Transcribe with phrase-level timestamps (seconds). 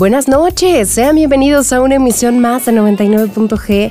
[0.00, 3.90] Buenas noches, sean bienvenidos a una emisión más de 99.g.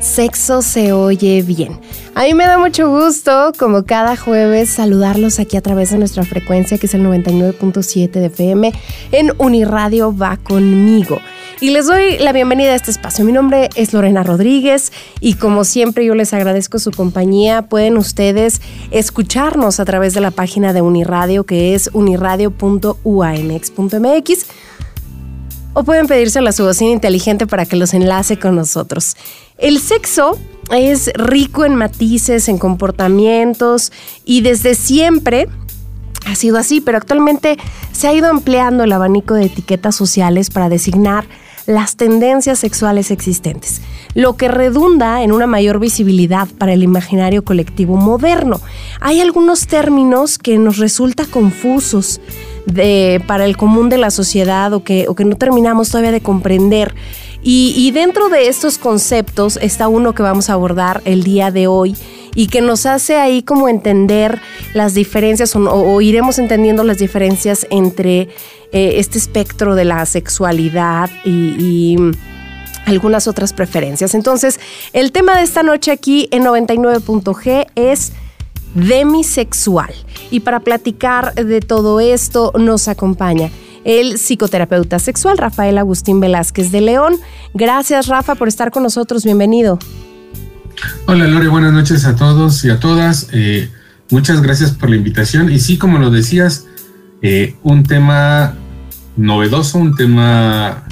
[0.00, 1.78] Sexo se oye bien.
[2.16, 6.24] A mí me da mucho gusto, como cada jueves, saludarlos aquí a través de nuestra
[6.24, 8.72] frecuencia, que es el 99.7 de FM,
[9.12, 11.20] en Uniradio Va Conmigo.
[11.60, 13.24] Y les doy la bienvenida a este espacio.
[13.24, 14.90] Mi nombre es Lorena Rodríguez
[15.20, 17.62] y como siempre yo les agradezco su compañía.
[17.62, 18.60] Pueden ustedes
[18.90, 24.46] escucharnos a través de la página de Uniradio, que es uniradio.uamx.mx
[25.74, 29.16] o pueden pedírselo a su bocina inteligente para que los enlace con nosotros.
[29.58, 30.38] El sexo
[30.70, 33.92] es rico en matices, en comportamientos
[34.24, 35.48] y desde siempre
[36.26, 37.58] ha sido así, pero actualmente
[37.92, 41.26] se ha ido empleando el abanico de etiquetas sociales para designar
[41.66, 43.80] las tendencias sexuales existentes,
[44.14, 48.60] lo que redunda en una mayor visibilidad para el imaginario colectivo moderno.
[49.00, 52.20] Hay algunos términos que nos resulta confusos
[52.66, 56.20] de, para el común de la sociedad o que, o que no terminamos todavía de
[56.20, 56.94] comprender.
[57.46, 61.94] Y, dentro de estos conceptos está uno que vamos a abordar el día de hoy
[62.34, 64.40] y que nos hace ahí como entender
[64.72, 68.30] las diferencias o, iremos entendiendo las diferencias entre
[68.72, 71.96] eh, este espectro de la sexualidad y, y
[72.86, 74.14] algunas otras preferencias.
[74.14, 74.58] Entonces,
[74.94, 78.12] el tema de esta noche aquí en 99.g es
[78.74, 79.92] demisexual.
[80.30, 83.50] Y para platicar de todo esto nos acompaña
[83.84, 87.16] el psicoterapeuta sexual Rafael Agustín Velázquez de León.
[87.52, 89.78] Gracias Rafa por estar con nosotros, bienvenido.
[91.06, 93.28] Hola Lore, buenas noches a todos y a todas.
[93.32, 93.70] Eh,
[94.10, 95.52] muchas gracias por la invitación.
[95.52, 96.66] Y sí, como lo decías,
[97.22, 98.56] eh, un tema
[99.16, 100.84] novedoso, un tema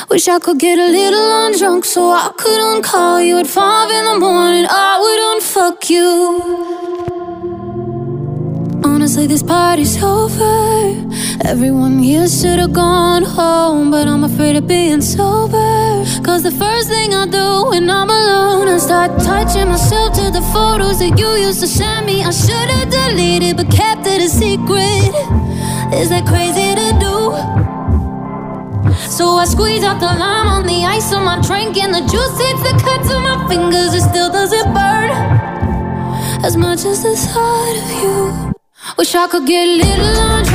[0.09, 4.05] Wish I could get a little drunk so I couldn't call you at five in
[4.05, 4.65] the morning.
[4.69, 6.82] I wouldn't fuck you.
[9.03, 10.95] Honestly, this party's over.
[11.43, 16.05] Everyone here should have gone home, but I'm afraid of being sober.
[16.23, 20.41] Cause the first thing I do when I'm alone, I start touching myself to the
[20.53, 22.23] photos that you used to send me.
[22.23, 25.11] I should have deleted, but kept it a secret.
[25.99, 27.35] Is that crazy to do?
[29.11, 32.35] So I squeeze out the lime on the ice on my drink, and the juice
[32.39, 33.93] hits the cuts on my fingers.
[33.95, 35.09] It still doesn't burn
[36.47, 38.52] as much as the thought of you.
[38.97, 40.52] Wish I could get a little drunk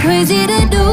[0.00, 0.86] crazy to do.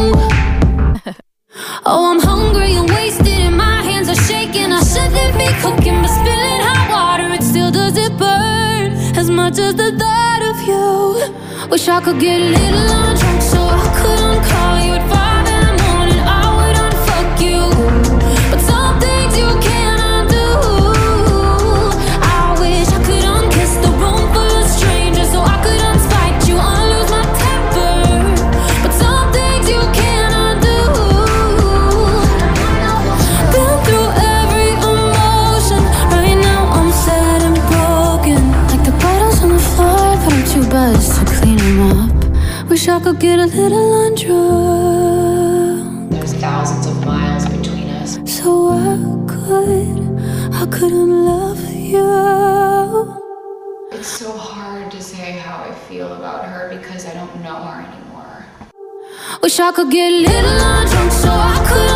[1.85, 4.71] Oh, I'm hungry and wasted and my hands are shaking.
[4.71, 8.91] I shouldn't be cooking but spilling hot water It still doesn't burn.
[9.15, 13.59] As much as the thought of you Wish I could get a little drunk so
[13.61, 15.16] I could uncall you
[43.19, 46.09] get a little undrunk.
[46.11, 48.19] There's thousands of miles between us.
[48.25, 48.95] So I
[49.27, 50.19] could,
[50.53, 53.17] I couldn't love you.
[53.91, 57.81] It's so hard to say how I feel about her because I don't know her
[57.81, 58.45] anymore.
[59.41, 61.86] Wish I could get a little undrunk so I couldn't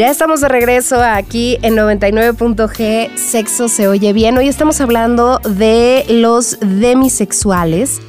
[0.00, 4.38] Ya estamos de regreso aquí en 99.g, Sexo se oye bien.
[4.38, 8.00] Hoy estamos hablando de los demisexuales.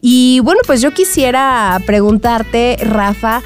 [0.00, 3.42] Y bueno, pues yo quisiera preguntarte, Rafa,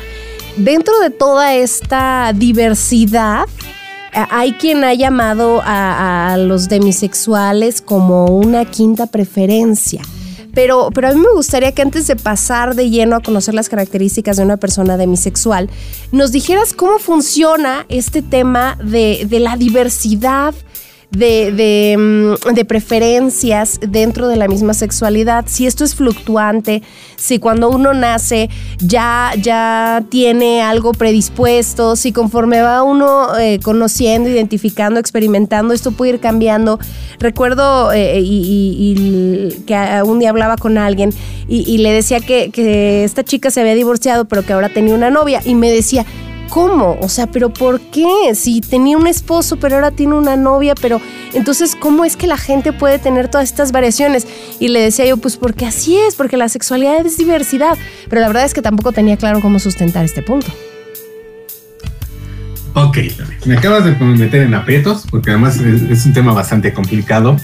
[0.56, 3.44] dentro de toda esta diversidad,
[4.14, 10.00] eh, hay quien ha llamado a, a los demisexuales como una quinta preferencia.
[10.60, 13.70] Pero, pero a mí me gustaría que antes de pasar de lleno a conocer las
[13.70, 15.70] características de una persona demisexual,
[16.12, 20.54] nos dijeras cómo funciona este tema de, de la diversidad
[21.10, 26.82] de, mm, de, preferencias dentro de la misma sexualidad, si esto es fluctuante,
[27.16, 28.48] si cuando uno nace
[28.78, 36.12] ya, ya tiene algo predispuesto, si conforme va uno eh, conociendo, identificando, experimentando, esto puede
[36.14, 36.78] ir cambiando.
[37.18, 41.12] Recuerdo eh, y, que un día hablaba con alguien
[41.48, 45.10] y, le decía que, que esta chica se había divorciado, pero que ahora tenía una
[45.10, 46.06] novia y me decía,
[46.50, 46.98] ¿cómo?
[47.00, 48.34] O sea, pero ¿por qué?
[48.34, 51.00] Si tenía un esposo, pero ahora tiene una novia, pero
[51.32, 54.26] entonces, ¿cómo es que la gente puede tener todas estas variaciones?
[54.58, 57.78] Y le decía yo, pues porque así es, porque la sexualidad es diversidad.
[58.08, 60.48] Pero la verdad es que tampoco tenía claro cómo sustentar este punto.
[62.74, 62.98] Ok,
[63.46, 67.36] me acabas de meter en aprietos, porque además es, un tema bastante complicado.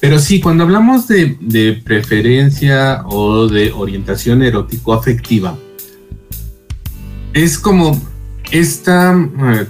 [0.00, 5.56] Pero sí, cuando hablamos de, de preferencia o de orientación erótico-afectiva,
[7.34, 8.00] es como
[8.50, 9.14] esta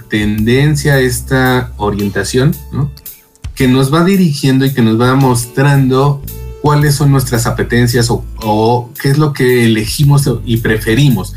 [0.09, 2.55] tendencia, esta orientación,
[3.55, 6.21] que nos va dirigiendo y que nos va mostrando
[6.61, 11.33] cuáles son nuestras apetencias o, qué es lo que elegimos y preferimos.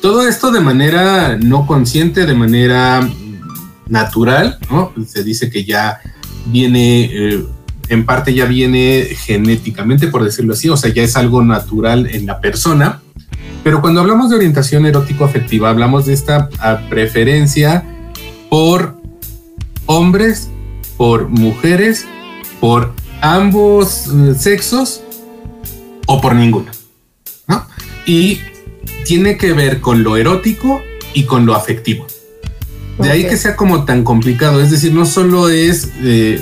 [0.00, 3.08] Todo esto de manera no consciente, de manera
[3.88, 4.92] natural, ¿no?
[5.06, 6.00] Se dice que ya
[6.46, 7.44] viene, eh,
[7.88, 12.26] en parte ya viene genéticamente, por decirlo así, o sea, ya es algo natural en
[12.26, 13.00] la persona
[13.66, 17.84] pero cuando hablamos de orientación erótico-afectiva, hablamos de esta ah, preferencia
[18.48, 18.94] por
[19.86, 20.50] hombres,
[20.96, 22.06] por mujeres,
[22.60, 25.02] por ambos eh, sexos
[26.06, 26.70] o por ninguno.
[28.06, 28.38] Y
[29.04, 30.80] tiene que ver con lo erótico
[31.12, 32.06] y con lo afectivo.
[33.00, 34.60] De ahí que sea como tan complicado.
[34.60, 36.40] Es decir, no solo es eh,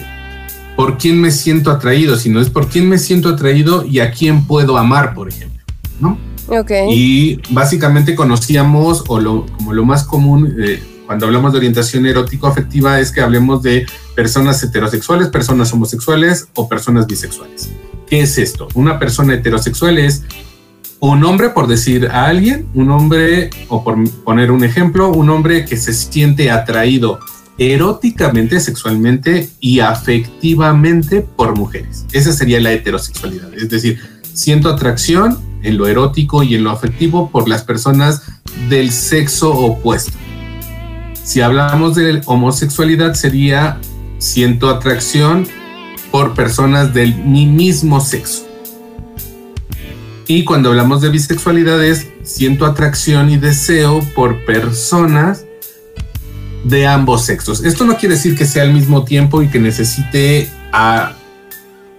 [0.76, 4.47] por quién me siento atraído, sino es por quién me siento atraído y a quién
[4.47, 5.62] puedo amar, por ejemplo.
[6.00, 6.34] ¿no?
[6.91, 13.01] Y básicamente conocíamos, o lo, como lo más común eh, cuando hablamos de orientación erótico-afectiva,
[13.01, 17.71] es que hablemos de personas heterosexuales, personas homosexuales o personas bisexuales.
[18.07, 18.69] ¿Qué es esto?
[18.75, 20.23] Una persona heterosexual es
[21.01, 25.67] un hombre, por decir a alguien, un hombre, o por poner un ejemplo, un hombre
[25.67, 27.19] que se siente atraído
[27.59, 32.07] eróticamente, sexualmente y afectivamente por mujeres.
[32.13, 33.53] Esa sería la heterosexualidad.
[33.55, 34.01] Es decir,
[34.35, 38.23] siento atracción en lo erótico y en lo afectivo por las personas
[38.69, 40.12] del sexo opuesto.
[41.23, 43.81] Si hablamos de homosexualidad sería
[44.19, 45.49] siento atracción
[46.11, 48.47] por personas del mi mismo sexo.
[50.26, 55.45] Y cuando hablamos de bisexualidad es siento atracción y deseo por personas
[56.64, 57.62] de ambos sexos.
[57.64, 61.14] Esto no quiere decir que sea al mismo tiempo y que necesite a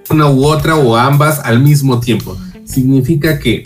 [0.10, 2.38] una u otra o ambas al mismo tiempo.
[2.66, 3.64] Significa que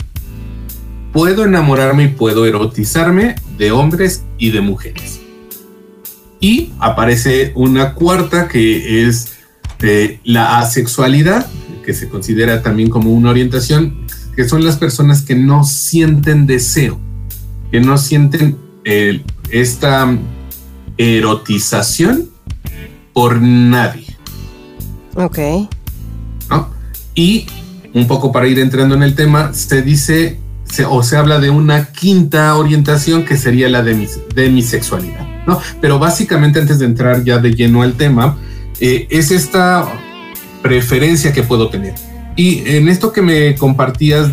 [1.12, 5.20] puedo enamorarme y puedo erotizarme de hombres y de mujeres.
[6.40, 9.34] Y aparece una cuarta que es
[9.82, 11.46] eh, la asexualidad,
[11.84, 16.98] que se considera también como una orientación, que son las personas que no sienten deseo,
[17.70, 20.16] que no sienten eh, esta
[20.96, 22.30] erotización
[23.12, 24.06] por nadie.
[25.14, 25.38] Ok.
[27.14, 27.46] Y
[27.94, 30.38] un poco para ir entrando en el tema, se dice
[30.88, 35.60] o se habla de una quinta orientación que sería la de, demisexualidad, ¿no?
[35.80, 38.38] Pero básicamente antes de entrar ya de lleno al tema,
[38.78, 39.86] eh, es esta
[40.62, 41.94] preferencia que puedo tener.
[42.36, 44.30] Y en esto que me compartías,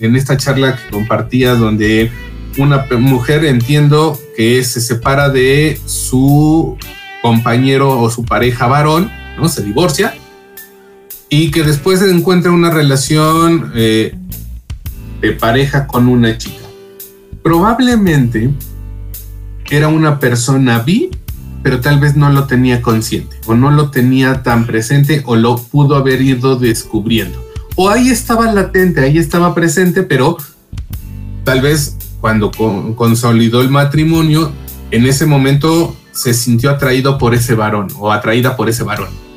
[0.00, 2.10] en esta charla que compartías donde
[2.58, 6.76] una mujer entiendo que se separa de su
[7.22, 9.48] compañero o su pareja varón, ¿no?
[9.48, 10.14] Se divorcia
[11.30, 14.16] y que después encuentra una relación eh,
[15.20, 16.64] de pareja con una chica.
[17.42, 18.50] Probablemente
[19.70, 21.10] era una persona bi,
[21.62, 25.56] pero tal vez no lo tenía consciente o no lo tenía tan presente o lo
[25.56, 27.44] pudo haber ido descubriendo.
[27.74, 30.36] O ahí estaba latente, ahí estaba presente, pero
[31.44, 32.50] tal vez cuando
[32.96, 34.50] consolidó el matrimonio,
[34.90, 39.27] en ese momento se sintió atraído por ese varón o atraída por ese varón.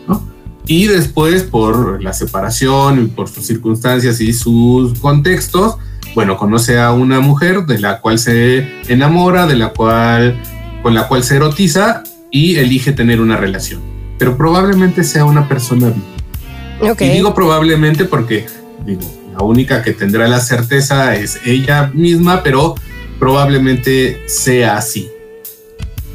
[0.71, 5.75] Y después, por la separación y por sus circunstancias y sus contextos,
[6.15, 10.41] bueno, conoce a una mujer de la cual se enamora, de la cual,
[10.81, 13.81] con la cual se erotiza y elige tener una relación.
[14.17, 16.95] Pero probablemente sea una persona viva.
[17.01, 18.45] Y digo probablemente porque,
[18.85, 19.01] digo,
[19.33, 22.75] la única que tendrá la certeza es ella misma, pero
[23.19, 25.09] probablemente sea así.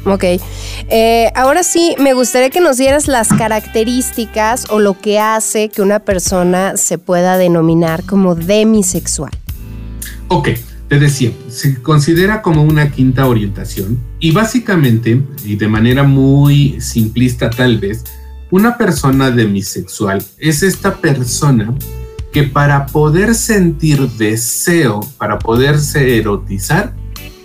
[0.07, 0.23] Ok.
[0.89, 5.81] Eh, ahora sí, me gustaría que nos dieras las características o lo que hace que
[5.81, 9.31] una persona se pueda denominar como demisexual.
[10.29, 10.49] Ok,
[10.87, 17.49] te decía, se considera como una quinta orientación y básicamente, y de manera muy simplista
[17.49, 18.03] tal vez,
[18.49, 21.73] una persona demisexual es esta persona
[22.31, 26.93] que para poder sentir deseo, para poderse erotizar,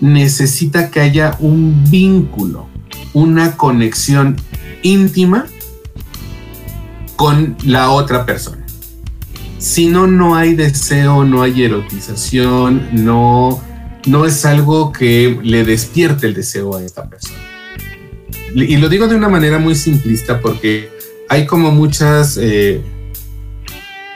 [0.02, 2.66] necesita que haya un vínculo,
[3.14, 4.37] una conexión
[4.82, 5.47] íntima
[7.14, 8.66] con la otra persona.
[9.59, 13.62] Si no, no hay deseo, no hay erotización, no,
[14.06, 17.38] no es algo que le despierte el deseo a esta persona.
[18.56, 20.90] Y lo digo de una manera muy simplista porque
[21.28, 22.82] hay como muchas eh,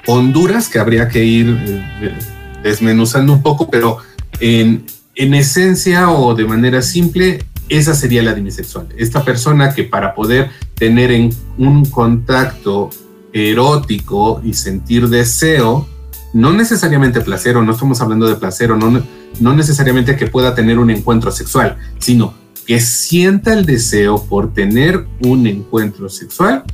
[0.09, 1.57] Honduras que habría que ir
[2.01, 2.19] eh,
[2.63, 3.99] desmenuzando un poco, pero
[4.41, 4.85] en,
[5.17, 8.89] en esencia o de manera simple, esa sería la demisexual.
[8.97, 12.91] Esta persona que para poder tener en un contacto
[13.33, 15.89] erótico y sentir deseo,
[16.33, 19.03] no necesariamente placer, o no estamos hablando de placer, o no,
[19.41, 22.35] no necesariamente que pueda tener un encuentro sexual, sino
[22.67, 26.65] que sienta el deseo por tener un encuentro sexual,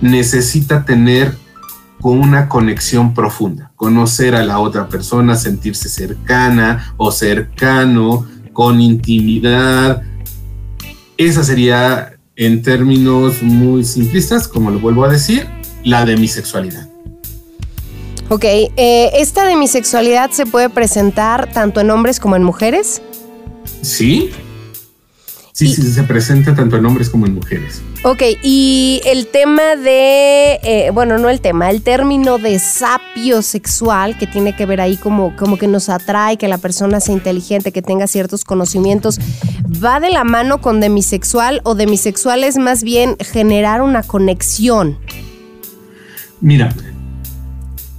[0.00, 1.36] necesita tener
[2.06, 10.02] con una conexión profunda, conocer a la otra persona, sentirse cercana o cercano, con intimidad.
[11.16, 15.48] Esa sería, en términos muy simplistas, como lo vuelvo a decir,
[15.82, 16.88] la demisexualidad.
[18.28, 23.02] Ok, eh, ¿esta demisexualidad se puede presentar tanto en hombres como en mujeres?
[23.82, 24.30] Sí,
[25.56, 27.80] Sí, sí, se presenta tanto en hombres como en mujeres.
[28.04, 34.18] Ok, y el tema de, eh, bueno, no el tema, el término de sapio sexual,
[34.18, 37.72] que tiene que ver ahí como, como que nos atrae, que la persona sea inteligente,
[37.72, 39.18] que tenga ciertos conocimientos,
[39.82, 44.98] ¿va de la mano con demisexual o demisexual es más bien generar una conexión?
[46.42, 46.74] Mira,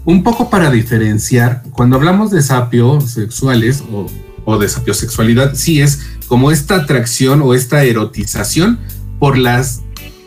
[0.06, 4.06] un poco para diferenciar, cuando hablamos de sapios sexuales o,
[4.46, 8.80] o de sapiosexualidad, sí es como esta atracción o esta erotización
[9.20, 9.82] por las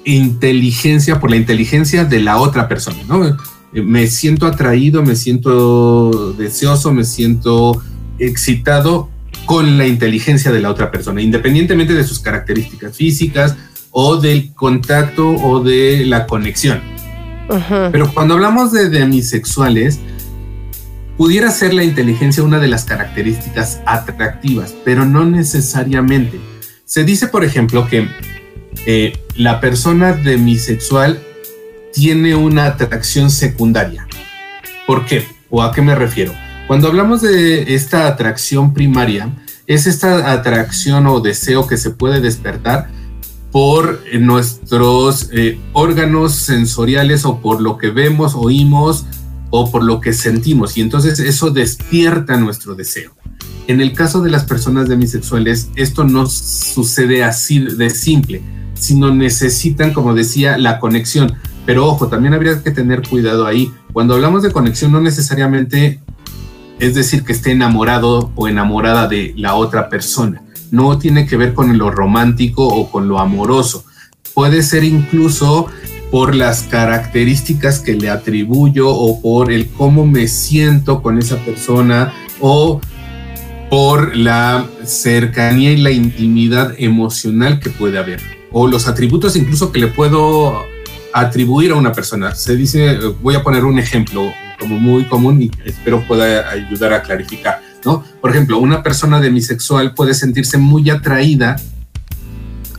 [0.05, 3.25] inteligencia, por la inteligencia de la otra persona, ¿no?
[3.27, 7.83] Eh, me siento atraído, me siento deseoso, me siento
[8.19, 9.09] excitado
[9.47, 13.57] con la inteligencia de la otra persona, independientemente de sus características físicas
[13.91, 16.81] o del contacto o de la conexión.
[17.91, 19.99] Pero cuando hablamos de demisexuales,
[21.21, 26.41] Pudiera ser la inteligencia una de las características atractivas, pero no necesariamente.
[26.87, 28.09] Se dice, por ejemplo, que
[28.87, 31.21] eh, la persona demisexual
[31.93, 34.09] tiene una atracción secundaria.
[34.87, 35.27] ¿Por qué?
[35.51, 36.33] ¿O a qué me refiero?
[36.67, 39.29] Cuando hablamos de esta atracción primaria,
[39.67, 42.89] es esta atracción o deseo que se puede despertar
[43.53, 49.05] por nuestros eh, órganos sensoriales o por lo que vemos, oímos
[49.51, 50.77] o por lo que sentimos.
[50.77, 53.13] Y entonces eso despierta nuestro deseo.
[53.67, 58.43] En el caso de las personas demisexuales, esto no sucede así de simple,
[58.75, 61.35] sino necesitan, como decía, la conexión.
[61.67, 63.73] Pero ojo, también habría que tener cuidado ahí.
[63.93, 66.01] Cuando hablamos de conexión, no necesariamente
[66.79, 71.55] es decir que esté enamorado o enamorada de la otra persona no tiene que ver
[71.55, 73.85] con lo romántico o con lo amoroso.
[74.35, 75.67] Puede ser incluso
[76.11, 82.13] por las características que le atribuyo o por el cómo me siento con esa persona
[82.41, 82.81] o
[83.71, 89.79] por la cercanía y la intimidad emocional que puede haber o los atributos incluso que
[89.79, 90.65] le puedo
[91.13, 92.35] atribuir a una persona.
[92.35, 97.03] Se dice, voy a poner un ejemplo como muy común y espero pueda ayudar a
[97.03, 97.71] clarificar
[98.21, 101.57] por ejemplo, una persona demisexual puede sentirse muy atraída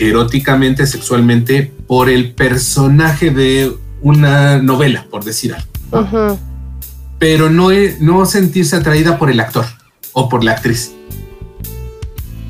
[0.02, 6.40] eróticamente, sexualmente, por el personaje de una novela, por decir algo.
[7.20, 9.66] Pero no, no sentirse atraída por el actor
[10.14, 10.92] o por la actriz,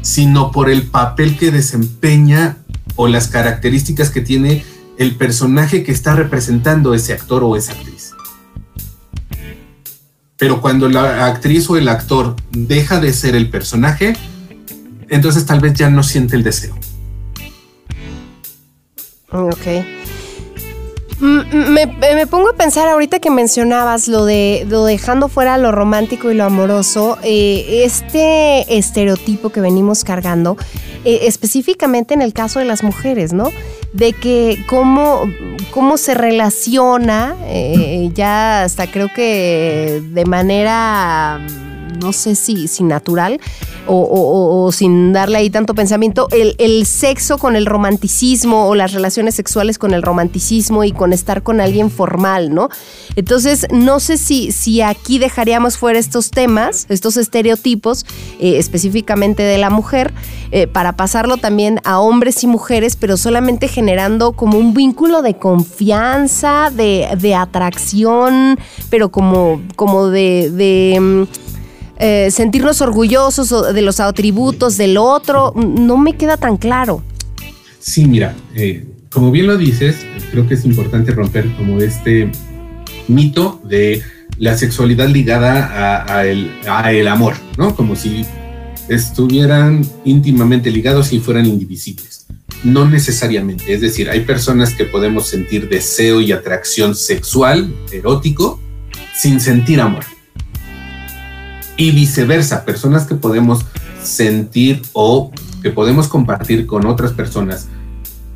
[0.02, 2.58] sino por el papel que desempeña
[2.96, 4.64] o las características que tiene
[4.98, 8.12] el personaje que está representando ese actor o esa actriz.
[10.38, 14.16] Pero cuando la actriz o el actor deja de ser el personaje,
[15.10, 16.76] entonces tal vez ya no siente el deseo.
[19.32, 19.68] Ok.
[21.22, 26.34] Me, pongo a pensar ahorita que mencionabas lo de lo dejando fuera lo romántico y
[26.34, 30.58] lo amoroso, eh, este estereotipo que venimos cargando,
[31.06, 33.52] eh, específicamente en el caso de las mujeres, ¿no?
[33.94, 35.32] De que cómo,
[35.70, 41.40] cómo se relaciona, eh, ya hasta creo que de manera
[42.02, 43.40] no sé si, si natural
[43.88, 49.78] o, sin darle ahí tanto pensamiento, el, sexo con el romanticismo o las relaciones sexuales
[49.78, 52.70] con el romanticismo y con estar con alguien formal, ¿no?
[53.16, 58.06] Entonces, no sé si, si aquí dejaríamos fuera estos temas, estos estereotipos,
[58.40, 60.14] eh, específicamente de la mujer,
[60.52, 65.36] eh, para pasarlo también a hombres y mujeres, pero solamente generando como un vínculo de
[65.36, 68.60] confianza, de, atracción,
[68.90, 71.51] pero como, como de mm,
[72.04, 77.04] eh, sentirnos orgullosos de los atributos del otro, no me queda tan claro.
[77.80, 79.98] Sí, mira, eh, como bien lo dices,
[80.32, 82.32] creo que es importante romper como este
[83.08, 84.02] mito de
[84.40, 87.76] la sexualidad ligada a, el, amor, ¿no?
[87.76, 88.26] Como si
[88.90, 92.26] estuvieran íntimamente ligados y fueran indivisibles.
[92.64, 98.60] No necesariamente, es decir, hay personas que podemos sentir deseo y atracción sexual, erótico,
[99.16, 100.04] sin sentir amor
[101.82, 103.66] y viceversa, personas que podemos
[104.04, 105.32] sentir o
[105.64, 107.70] que podemos compartir con otras personas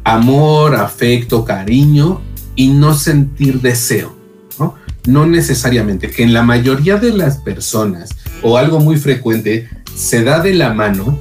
[0.03, 2.21] amor, afecto, cariño
[2.55, 4.15] y no sentir deseo,
[4.57, 4.73] ¿no?
[5.05, 8.09] No necesariamente, que en la mayoría de las personas
[8.41, 11.19] o algo muy frecuente se da de la mano,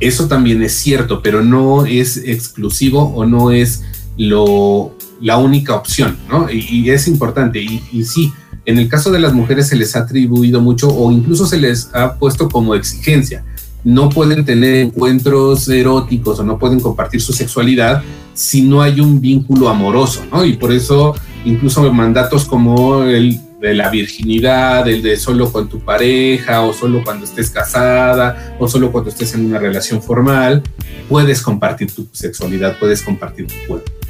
[0.00, 3.84] eso también es cierto, pero no es exclusivo o no es
[4.16, 6.50] lo, la única opción, ¿no?
[6.50, 8.32] Y, es importante, y, y sí,
[8.64, 11.90] en el caso de las mujeres se les ha atribuido mucho o incluso se les
[11.94, 13.44] ha puesto como exigencia.
[13.84, 18.02] No pueden tener encuentros eróticos o no pueden compartir su sexualidad
[18.34, 20.44] si no hay un vínculo amoroso, ¿no?
[20.44, 25.80] Y por eso incluso mandatos como el de la virginidad, el de solo con tu
[25.80, 30.62] pareja o solo cuando estés casada o solo cuando estés en una relación formal,
[31.08, 34.01] puedes compartir tu sexualidad, puedes compartir tu cuerpo.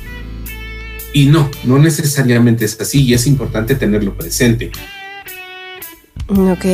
[1.12, 4.70] Y no, no necesariamente es así y es importante tenerlo presente.
[6.28, 6.64] Ok.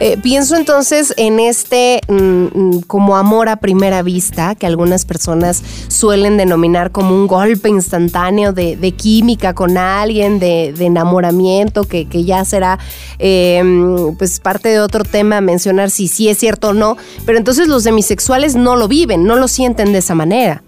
[0.00, 2.14] Eh, pienso entonces en este mm,
[2.52, 8.52] mm, como amor a primera vista, que algunas personas suelen denominar como un golpe instantáneo
[8.52, 12.78] de, química con alguien, de, enamoramiento, que, ya será
[13.18, 17.68] em, pues parte de otro tema mencionar si sí es cierto o no, pero entonces
[17.68, 20.63] los demisexuales no lo viven, no lo sienten de esa manera.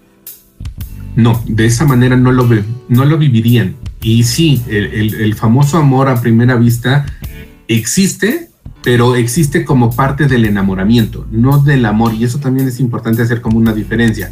[1.17, 2.47] No, de esa manera no lo,
[2.89, 3.75] no lo vivirían.
[4.03, 7.07] Y sí, el, famoso amor a primera vista
[7.67, 8.49] existe,
[8.83, 12.13] pero existe como parte del enamoramiento, no del amor.
[12.13, 14.31] Y eso también es importante hacer como una diferencia.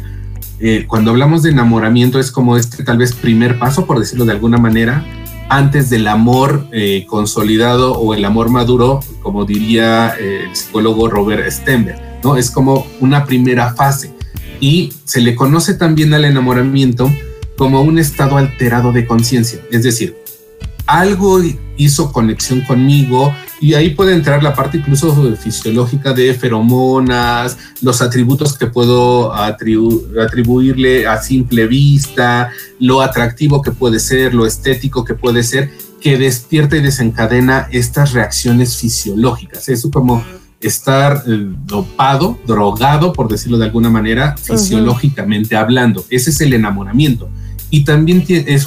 [0.60, 4.32] Eh, cuando hablamos de enamoramiento es como este tal vez primer paso, por decirlo de
[4.32, 5.04] alguna manera,
[5.48, 11.50] antes del amor eh, consolidado o el amor maduro, como diría eh, el psicólogo Robert
[11.50, 12.36] Stenberg, ¿no?
[12.36, 14.15] Es como una primera fase
[14.60, 17.10] y se le conoce también al enamoramiento
[17.56, 20.16] como un estado alterado de conciencia, es decir,
[20.86, 21.40] algo
[21.76, 28.56] hizo conexión conmigo, Y ahí puede entrar la parte incluso fisiológica de feromonas, los atributos
[28.58, 35.42] que puedo atribuirle a simple vista, lo atractivo que puede ser, lo estético que puede
[35.42, 35.70] ser,
[36.02, 39.70] que despierta y desencadena estas reacciones fisiológicas.
[39.70, 40.22] Eso como
[40.68, 46.04] estar eh, dopado, drogado, por decirlo de alguna manera, fisiológicamente hablando.
[46.10, 47.28] Ese es el enamoramiento.
[47.70, 48.66] Y también es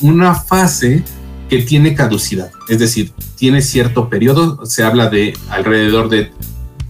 [0.00, 1.02] una fase
[1.48, 6.32] que tiene caducidad, es decir, tiene cierto periodo, se habla de alrededor de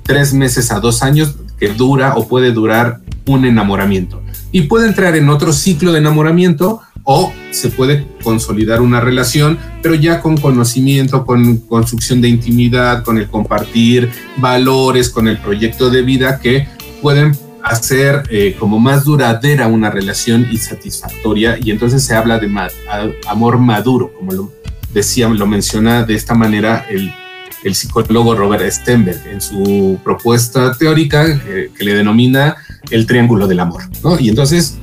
[0.03, 4.23] tres meses a dos años que dura o puede durar un enamoramiento.
[4.53, 9.95] Y puede entrar en otro ciclo de enamoramiento o se puede consolidar una relación, pero
[9.95, 16.03] ya con conocimiento, con construcción de intimidad, con el compartir valores, con el proyecto de
[16.03, 16.69] vida que
[17.01, 22.49] pueden hacer eh, como más duradera una relación y satisfactoria y entonces se habla de
[23.27, 24.53] amor maduro, como lo
[24.95, 27.13] decía, lo menciona de esta manera el,
[27.75, 32.55] psicólogo Robert Stenberg en su propuesta teórica que, le denomina
[32.91, 33.83] el triángulo del amor.
[34.21, 34.79] Y entonces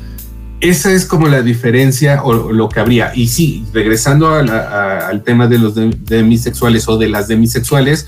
[0.64, 3.12] esa es como la diferencia o lo que habría.
[3.14, 8.08] Y sí, regresando al tema de los demisexuales o de las demisexuales,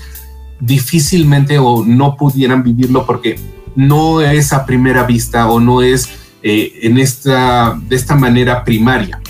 [0.58, 3.38] difícilmente o no pudieran vivirlo porque
[3.74, 6.08] no es a primera vista o no es
[6.42, 9.20] eh, en esta, de esta manera primaria.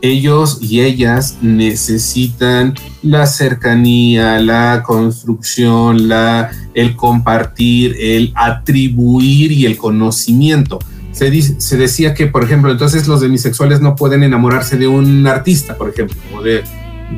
[0.00, 9.76] Ellos y ellas necesitan la cercanía, la construcción, la, el compartir, el atribuir y el
[9.76, 10.78] conocimiento.
[11.16, 15.76] Se, se decía que, por ejemplo, entonces los demisexuales no pueden enamorarse de un artista,
[15.76, 16.62] por ejemplo, o de,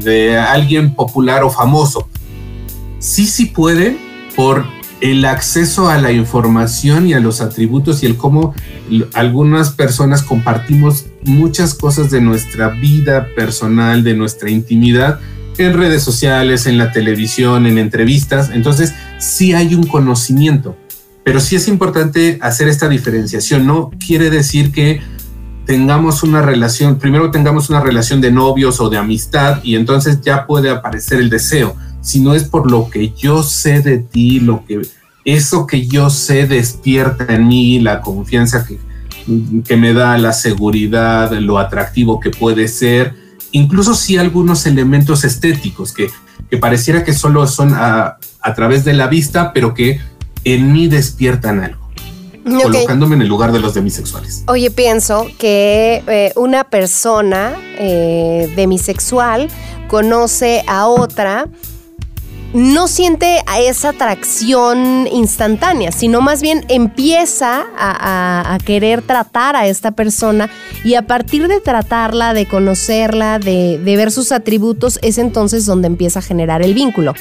[0.05, 2.09] de alguien popular o famoso.
[3.01, 3.99] Sí, sí pueden
[4.37, 4.65] por
[5.01, 8.55] el acceso a la información y a los atributos y el cómo
[9.15, 15.21] algunas personas compartimos muchas cosas de nuestra vida personal, de nuestra intimidad
[15.59, 18.51] en redes sociales, en la televisión, en entrevistas.
[18.53, 20.77] Entonces, sí hay un conocimiento,
[21.25, 23.67] pero sí es importante hacer esta diferenciación.
[23.67, 25.01] No quiere decir que
[25.67, 30.47] tengamos una relación, primero tengamos una relación de novios o de amistad y entonces ya
[30.47, 34.83] puede aparecer el deseo sino es por lo que yo sé de ti, lo que
[35.25, 38.79] eso que yo sé despierta en mí la confianza que,
[39.63, 43.15] que me da, la seguridad, lo atractivo que puede ser,
[43.53, 46.11] incluso si algunos elementos estéticos que,
[46.51, 50.01] que pareciera que solo son a, a, través de la vista, pero que
[50.53, 51.89] en mí despiertan algo.
[52.45, 54.45] colocándome en el lugar de los demisexuales.
[54.47, 59.49] Oye, pienso que eh, una persona eh, demisexual
[59.89, 61.49] conoce a otra
[62.53, 69.93] no siente a esa atracción instantánea, sino más bien empieza a, querer tratar a esta
[69.93, 70.51] persona
[70.85, 76.19] y a partir de tratarla, de conocerla, de, ver sus atributos, es entonces donde empieza
[76.21, 77.15] a generar el vínculo.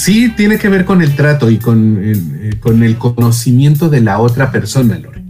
[0.00, 4.50] Sí, tiene que ver con el trato y con, eh, el conocimiento de la otra
[4.50, 5.22] persona, Lore.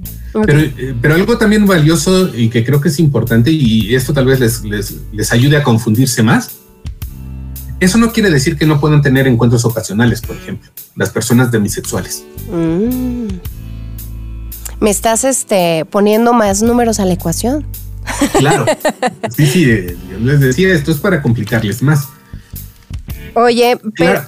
[0.46, 4.26] Pero, eh, pero, algo también valioso y que creo que es importante y esto tal
[4.26, 6.60] vez les, les ayude a confundirse más,
[7.80, 12.24] eso no quiere decir que no puedan tener encuentros ocasionales, por ejemplo, las personas demisexuales.
[12.52, 13.26] Mm.
[14.80, 17.66] Me estás este, poniendo más números a la ecuación.
[18.38, 18.66] Claro.
[19.30, 22.08] Sí, sí, eh, les decía, esto es para complicarles más.
[23.34, 24.22] Oye, pero,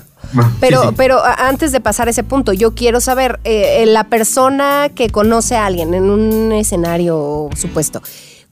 [0.60, 5.10] pero, pero antes de pasar a ese punto, yo quiero saber, eh, la persona que
[5.10, 8.02] conoce a alguien en un escenario supuesto,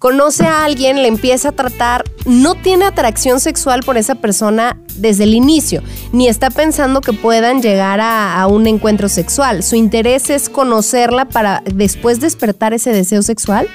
[0.00, 5.24] conoce a alguien, le empieza a tratar, no tiene atracción sexual por esa persona desde
[5.24, 9.62] el inicio, ni está pensando que puedan llegar a, un encuentro sexual.
[9.62, 13.68] Su interés es conocerla para después despertar ese deseo sexual.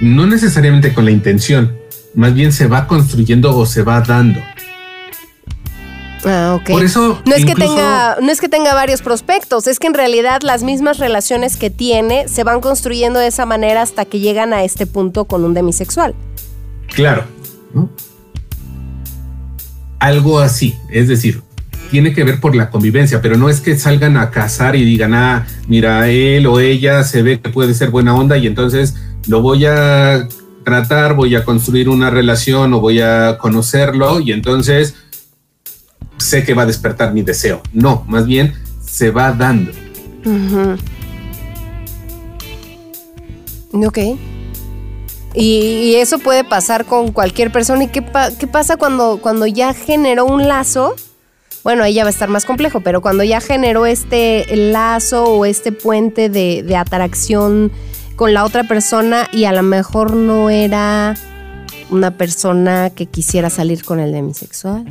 [0.00, 1.76] No necesariamente con la intención,
[2.14, 4.40] más bien se va construyendo o se va dando.
[6.24, 6.70] Ah, ok.
[6.70, 7.20] Por eso.
[7.26, 10.62] No es, que tenga, no es que tenga varios prospectos, es que en realidad las
[10.62, 14.86] mismas relaciones que tiene se van construyendo de esa manera hasta que llegan a este
[14.86, 16.14] punto con un demisexual.
[16.94, 17.24] Claro.
[19.98, 20.74] Algo así.
[20.90, 21.42] Es decir,
[21.90, 25.14] tiene que ver por la convivencia, pero no es que salgan a casar y digan,
[25.14, 28.96] ah, mira, él o ella se ve que puede ser buena onda y entonces
[29.28, 30.26] lo voy a
[30.64, 34.96] tratar, voy a construir una relación o voy a conocerlo y entonces
[36.26, 37.62] sé que va a despertar mi deseo.
[37.72, 39.72] No, más bien se va dando.
[43.72, 43.98] Ok.
[45.34, 47.84] Y, eso puede pasar con cualquier persona.
[47.84, 50.94] ¿Y qué, pasa cuando, cuando ya generó un lazo?
[51.62, 55.44] Bueno, ahí ya va a estar más complejo, pero cuando ya generó este lazo o
[55.44, 57.72] este puente de atracción
[58.16, 61.14] con la otra persona y a lo mejor no era
[61.90, 64.86] una persona que quisiera salir con el demisexual?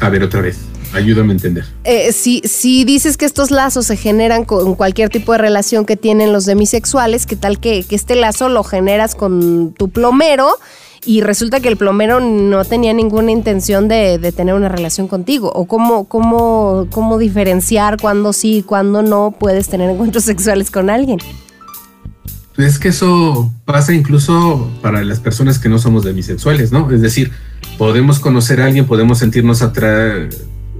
[0.00, 0.58] A ver, otra vez.
[0.92, 1.64] Ayúdame a entender.
[1.84, 5.96] Eh, si, si dices que estos lazos se generan con cualquier tipo de relación que
[5.96, 10.48] tienen los demisexuales, ¿qué tal que, este lazo lo generas con tu plomero?
[11.08, 15.52] y resulta que el plomero no tenía ninguna intención de, de tener una relación contigo.
[15.54, 20.90] ¿O cómo, cómo, cómo diferenciar cuándo sí y cuándo no puedes tener encuentros sexuales con
[20.90, 21.20] alguien?
[22.58, 26.90] Es que eso pasa incluso para las personas que no somos demisexuales, ¿no?
[26.90, 27.30] Es decir,
[27.76, 30.28] podemos conocer a alguien, podemos sentirnos atra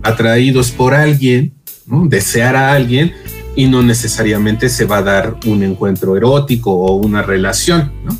[0.03, 1.53] atraídos por alguien,
[1.87, 2.07] ¿no?
[2.07, 3.13] desear a alguien
[3.57, 8.17] y no necesariamente se va a dar un encuentro erótico o una relación, ¿no?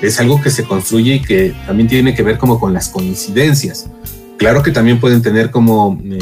[0.00, 3.90] Es algo que se construye y que también tiene que ver como con las coincidencias.
[4.38, 6.18] Claro que también pueden tener como, eh,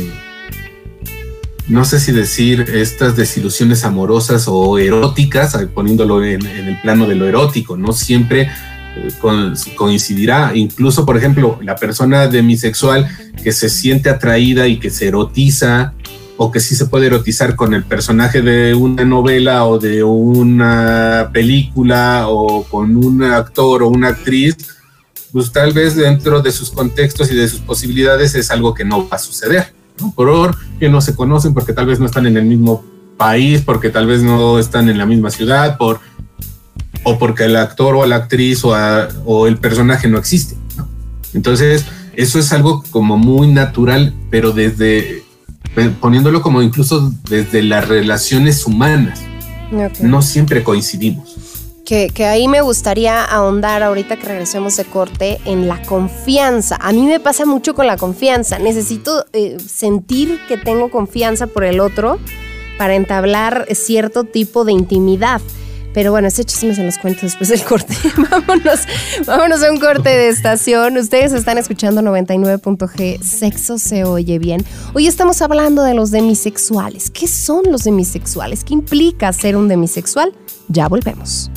[1.68, 7.14] no sé si decir estas desilusiones amorosas o eróticas, poniéndolo en, en el plano de
[7.14, 8.48] lo erótico, no siempre
[9.76, 10.52] coincidirá.
[10.54, 13.08] Incluso, por ejemplo, la persona demisexual
[13.42, 15.94] que se siente atraída y que se erotiza
[16.36, 21.30] o que sí se puede erotizar con el personaje de una novela o de una
[21.32, 24.56] película o con un actor o una actriz,
[25.32, 29.08] pues tal vez dentro de sus contextos y de sus posibilidades es algo que no
[29.08, 30.14] va a suceder, ¿no?
[30.78, 32.84] Que no se conocen, porque tal vez no están en el mismo
[33.16, 36.00] país, porque tal vez no están en la misma ciudad, por
[37.04, 40.56] o porque el actor o la actriz o, el personaje no existe.
[41.34, 45.24] Entonces, eso es algo como muy natural, pero desde
[46.00, 49.20] poniéndolo como incluso desde las relaciones humanas.
[50.00, 51.36] No siempre coincidimos.
[51.88, 56.76] Que, ahí me gustaría ahondar ahorita que regresemos de corte en la confianza.
[56.82, 58.58] A mí me pasa mucho con la confianza.
[58.58, 62.18] Necesito eh, sentir que tengo confianza por el otro
[62.76, 65.40] para entablar cierto tipo de intimidad.
[65.94, 67.96] Pero bueno, ese chisme se los cuento después del corte.
[68.30, 68.80] vámonos,
[69.24, 70.98] vámonos a un corte de estación.
[70.98, 74.62] Ustedes están escuchando 99.g, sexo se oye bien.
[74.92, 77.10] Hoy estamos hablando de los demisexuales.
[77.10, 78.62] ¿Qué son los demisexuales?
[78.62, 80.34] ¿Qué implica ser un demisexual?
[80.68, 81.50] Ya volvemos.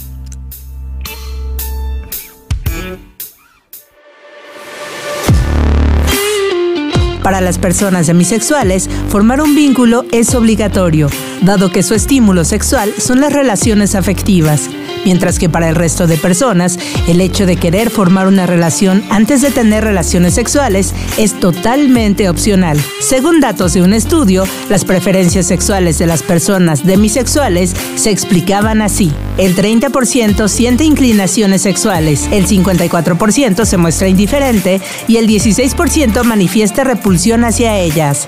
[7.24, 11.10] Para las personas demisexuales, formar un vínculo es obligatorio,
[11.42, 14.70] dado que su estímulo sexual son las relaciones afectivas
[15.06, 19.42] mientras que para el resto de personas, el hecho de querer formar una relación antes
[19.42, 22.80] de tener relaciones sexuales es totalmente opcional.
[23.00, 29.12] Según datos de un estudio, las preferencias sexuales de las personas demisexuales se explicaban así.
[29.38, 37.44] El 30% siente inclinaciones sexuales, el 54% se muestra indiferente y el 16% manifiesta repulsión
[37.44, 38.28] hacia ellas.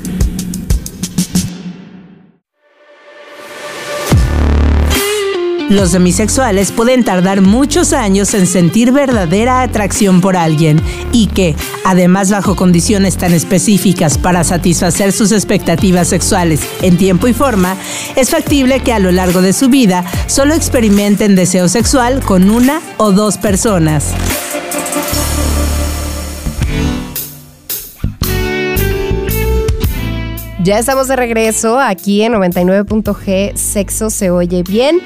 [5.71, 10.81] Los demisexuales pueden tardar muchos años en sentir verdadera atracción por alguien
[11.13, 11.55] y que,
[11.85, 17.77] además bajo condiciones tan específicas para satisfacer sus expectativas sexuales en tiempo y forma,
[18.17, 22.81] es factible que a lo largo de su vida solo experimenten deseo sexual con una
[22.97, 24.13] o dos personas.
[30.61, 34.99] Ya estamos de regreso aquí en 99.g Sexo se oye bien.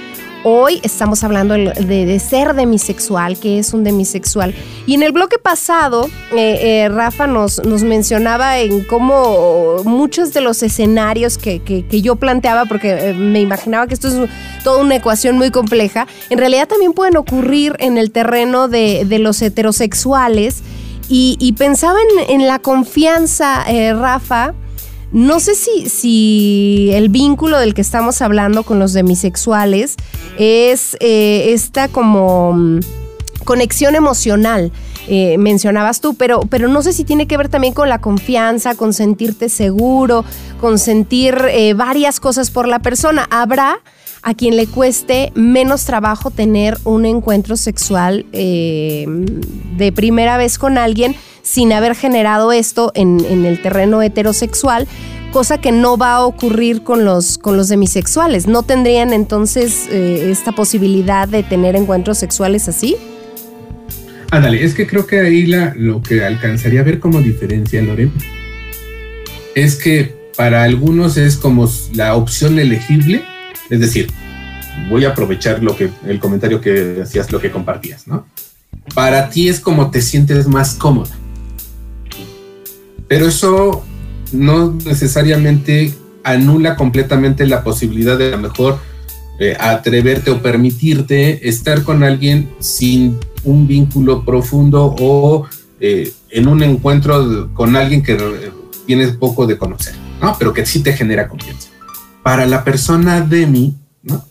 [0.48, 4.54] Hoy estamos hablando de, ser demisexual, que es un demisexual.
[4.86, 10.42] Y en el bloque pasado, eh, eh, Rafa nos, nos mencionaba en cómo muchos de
[10.42, 14.30] los escenarios que, yo planteaba, porque eh, me imaginaba que esto es
[14.64, 19.42] toda una ecuación muy compleja, en realidad también pueden ocurrir en el terreno de, los
[19.42, 20.62] heterosexuales.
[21.10, 24.54] Y, pensaba en, en la confianza, Rafa,
[25.12, 29.96] no sé si, si el vínculo del que estamos hablando con los demisexuales
[30.38, 32.80] es eh, esta como mm,
[33.44, 34.72] conexión emocional.
[35.08, 38.74] Eh, mencionabas tú, pero, pero no sé si tiene que ver también con la confianza,
[38.74, 40.26] con sentirte seguro,
[40.60, 43.28] con sentir eh, varias cosas por la persona.
[43.30, 43.78] Habrá
[44.26, 51.16] a quien le cueste menos trabajo tener un encuentro sexual de primera vez con alguien
[51.44, 54.88] sin haber generado esto en, el terreno heterosexual,
[55.32, 58.48] cosa que no va a ocurrir con los, con los demisexuales.
[58.48, 62.98] ¿No tendrían entonces eh, esta posibilidad de tener encuentros sexuales así?
[64.32, 68.10] Ándale, es que creo que ahí la, lo que alcanzaría a ver como diferencia, Lore,
[69.54, 73.24] es que para algunos es como la opción elegible,
[73.70, 74.10] es decir,
[74.90, 78.26] voy a aprovechar lo que el comentario que decías, lo que compartías, ¿no?
[78.94, 81.16] Para ti es como te sientes más cómoda.
[83.08, 83.84] Pero eso
[84.32, 88.80] no necesariamente anula completamente la posibilidad de a lo mejor
[89.40, 95.46] eh, atreverte o permitirte estar con alguien sin un vínculo profundo o
[95.80, 98.18] eh, en un encuentro con alguien que
[98.86, 100.36] tienes poco de conocer, ¿no?
[100.40, 101.70] Pero que sí te genera confianza.
[102.26, 104.26] Para la persona de mí, ¿no?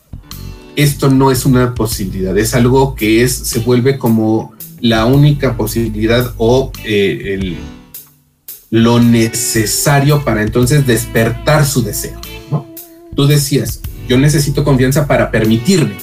[0.75, 6.35] Esto no es una posibilidad, es algo que es, se vuelve como la única posibilidad
[6.37, 7.57] o eh,
[8.71, 12.21] lo necesario para entonces despertar su deseo.
[13.15, 15.95] Tú decías, yo necesito confianza para permitirme,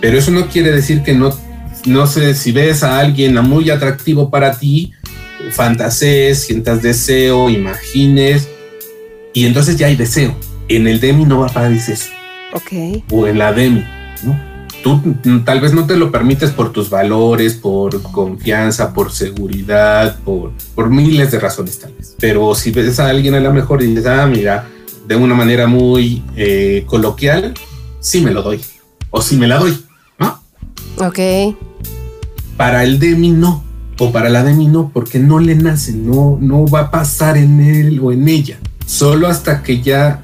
[0.00, 1.36] pero eso no quiere decir que no,
[1.84, 4.92] no sé, si ves a alguien muy atractivo para ti,
[5.50, 8.48] fantasees, sientas deseo, imagines,
[9.34, 10.34] y entonces ya hay deseo.
[10.76, 12.10] En el Demi no va a aparecer eso.
[12.54, 13.02] Ok.
[13.10, 13.84] O en la Demi,
[14.24, 14.52] ¿no?
[14.82, 15.00] tú
[15.44, 20.90] tal vez no te lo permites por tus valores, por confianza, por seguridad, por, por
[20.90, 22.16] miles de razones tal vez.
[22.18, 24.66] Pero si ves a alguien a lo mejor y dices, ah, mira,
[25.06, 27.54] de una manera muy eh, coloquial,
[28.00, 28.60] sí me lo doy.
[29.10, 29.78] O sí me la doy,
[30.18, 30.42] ¿no?
[30.98, 31.56] Ok.
[32.56, 33.64] Para el Demi no.
[33.98, 37.60] O para la Demi no, porque no le nace, no, no va a pasar en
[37.60, 38.58] él o en ella.
[38.86, 40.22] Solo hasta que ya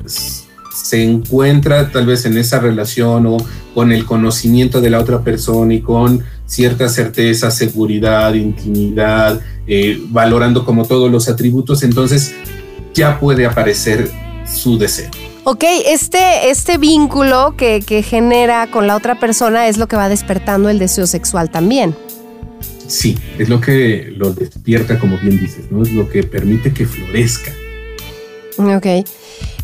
[0.83, 3.37] se encuentra tal vez en esa relación o
[3.75, 10.65] con el conocimiento de la otra persona y con cierta certeza, seguridad, intimidad, eh, valorando
[10.65, 12.33] como todos los atributos, entonces
[12.95, 14.11] ya puede aparecer
[14.47, 15.11] su deseo.
[15.45, 20.09] Ok, este, este vínculo que, que genera con la otra persona es lo que va
[20.09, 21.95] despertando el deseo sexual también.
[22.87, 25.83] Sí, es lo que lo despierta, como bien dices, ¿no?
[25.83, 27.53] Es lo que permite que florezca.
[28.57, 29.07] Ok.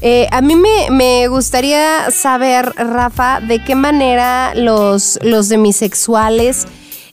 [0.07, 6.67] Eh, a mí me, gustaría saber, Rafa, de qué manera los, los demisexuales,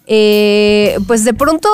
[0.07, 1.69] eh, pues de pronto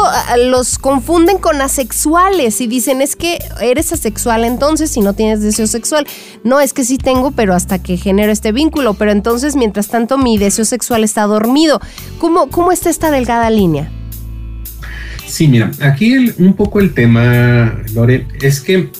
[0.45, 5.65] los confunden con asexuales y dicen es que eres asexual entonces si no tienes deseo
[5.65, 6.05] sexual.
[6.43, 10.19] No, es que sí tengo, pero hasta que genero este vínculo, pero entonces mientras tanto
[10.19, 11.81] mi deseo sexual está dormido.
[12.19, 13.91] ¿Cómo, cómo está esta delgada línea?
[15.25, 18.91] Sí, mira, aquí un poco el tema, Lore, es que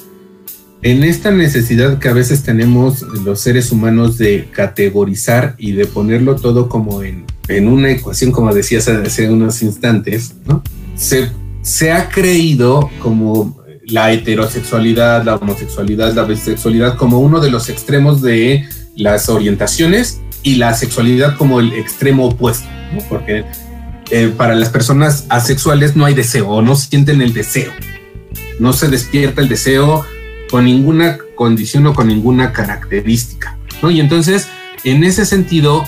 [0.82, 6.36] en esta necesidad que a veces tenemos los seres humanos de categorizar y de ponerlo
[6.36, 7.26] todo como en,
[7.68, 10.62] una ecuación, como decías hace unos instantes, ¿no?
[10.96, 11.30] Se,
[11.62, 18.22] se ha creído como la heterosexualidad, la homosexualidad, la bisexualidad como uno de los extremos
[18.22, 23.02] de las orientaciones y la sexualidad como el extremo opuesto, ¿no?
[23.08, 23.46] porque
[24.12, 27.72] eh, para las personas asexuales no hay deseo no sienten el deseo,
[28.60, 30.06] no se despierta el deseo
[30.50, 33.92] con ninguna condición o con ninguna característica, ¿no?
[33.92, 34.48] Y entonces,
[34.84, 35.84] en ese sentido,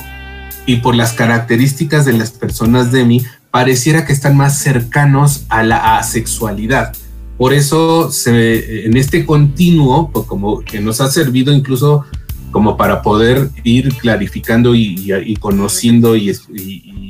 [0.66, 5.64] y por las características de las personas de mí, pareciera que están más cercanos a
[5.64, 6.94] la asexualidad.
[7.38, 12.06] Por eso, en este continuo, pues como que nos ha servido incluso
[12.52, 17.10] como para poder ir clarificando y, conociendo y, y,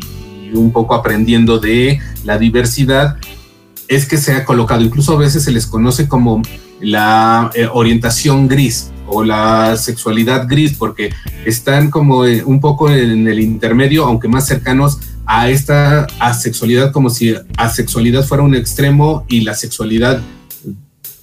[0.54, 3.18] un poco aprendiendo de la diversidad,
[3.88, 6.42] es que se ha colocado, incluso a veces se les conoce como
[6.82, 11.12] la eh, orientación gris o la sexualidad gris, porque
[11.46, 17.10] están como eh, un poco en el intermedio, aunque más cercanos a esta asexualidad, como
[17.10, 20.22] si asexualidad fuera un extremo y la sexualidad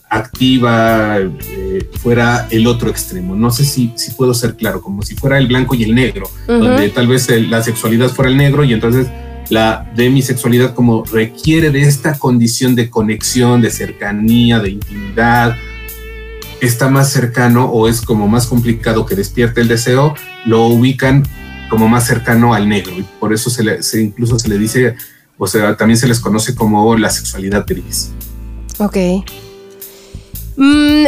[0.09, 3.35] activa eh, fuera el otro extremo.
[3.35, 6.29] No sé si, si puedo ser claro, como si fuera el blanco y el negro,
[6.47, 9.09] donde tal vez la sexualidad fuera el negro y entonces
[9.48, 15.56] la demisexualidad como requiere de esta condición de conexión, de cercanía, de intimidad,
[16.61, 21.26] está más cercano o es como más complicado que despierte el deseo, lo ubican
[21.70, 24.97] como más cercano al negro y por eso se, incluso se le dice,
[25.38, 28.12] o sea, también se les conoce como la sexualidad gris.
[28.78, 28.97] Ok.
[30.57, 31.04] Mm,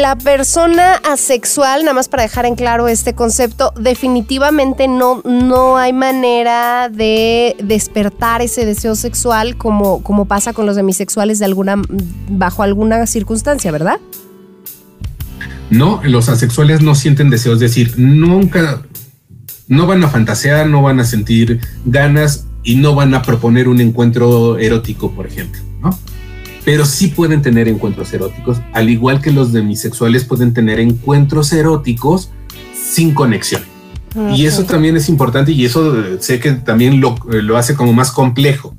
[0.00, 5.92] la persona asexual, nada más para dejar en claro este concepto, definitivamente no, no hay
[5.92, 11.42] manera de despertar ese deseo sexual como, como pasa con los demisexuales
[12.28, 13.98] bajo alguna circunstancia, ¿verdad?
[15.68, 18.82] No, los asexuales no sienten deseos, es decir, nunca,
[19.68, 23.80] no van a fantasear, no van a sentir ganas y no van a proponer un
[23.80, 25.96] encuentro erótico, por ejemplo, ¿no?
[26.64, 32.30] Pero sí pueden tener encuentros eróticos, al igual que los demisexuales pueden tener encuentros eróticos
[32.74, 33.62] sin conexión.
[34.34, 37.76] Y eso también es importante y eso eh, sé que también lo, eh, lo hace
[37.76, 38.74] como más complejo.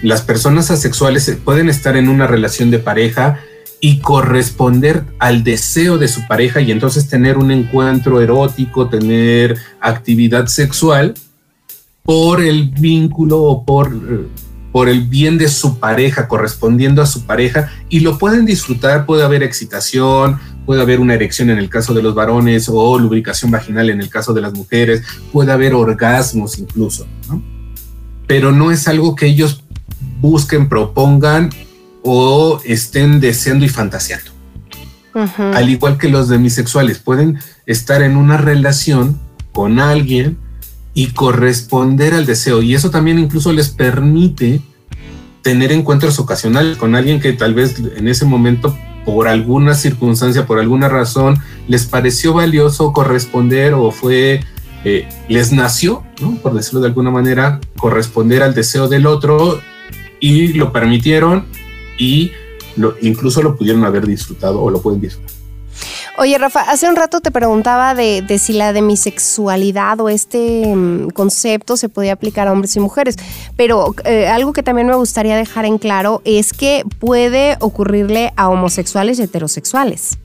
[0.00, 3.40] Las personas asexuales pueden estar en una relación de pareja
[3.80, 10.46] y corresponder al deseo de su pareja y entonces tener un encuentro erótico, tener actividad
[10.46, 11.14] sexual
[12.02, 13.92] por el vínculo o por,
[14.74, 19.22] por el bien de su pareja, correspondiendo a su pareja y lo pueden disfrutar, puede
[19.22, 23.88] haber excitación, puede haber una erección en el caso de los varones o lubricación vaginal
[23.88, 27.06] en el caso de las mujeres, puede haber orgasmos incluso,
[28.26, 29.62] pero no es algo que ellos
[30.20, 31.50] busquen, propongan
[32.02, 34.32] o estén deseando y fantaseando.
[35.54, 39.20] Al igual que los demisexuales, pueden estar en una relación
[39.52, 40.36] con alguien
[40.94, 42.62] y corresponder al deseo.
[42.62, 44.60] Y eso también incluso les permite
[45.42, 50.58] tener encuentros ocasionales con alguien que tal vez en ese momento, por alguna circunstancia, por
[50.58, 51.36] alguna razón,
[51.68, 54.40] les pareció valioso corresponder o fue,
[54.84, 56.02] eh, les nació,
[56.42, 59.60] por decirlo de alguna manera, corresponder al deseo del otro
[60.20, 61.44] y lo permitieron
[61.98, 62.32] y
[62.76, 65.33] lo, incluso lo pudieron haber disfrutado o lo pueden disfrutar.
[66.16, 71.76] Oye, Rafa, hace un rato te preguntaba de, si la demisexualidad o este mm, concepto
[71.76, 73.16] se podía aplicar a hombres y mujeres,
[73.56, 78.48] pero eh, algo que también me gustaría dejar en claro es que puede ocurrirle a
[78.48, 80.18] homosexuales y heterosexuales.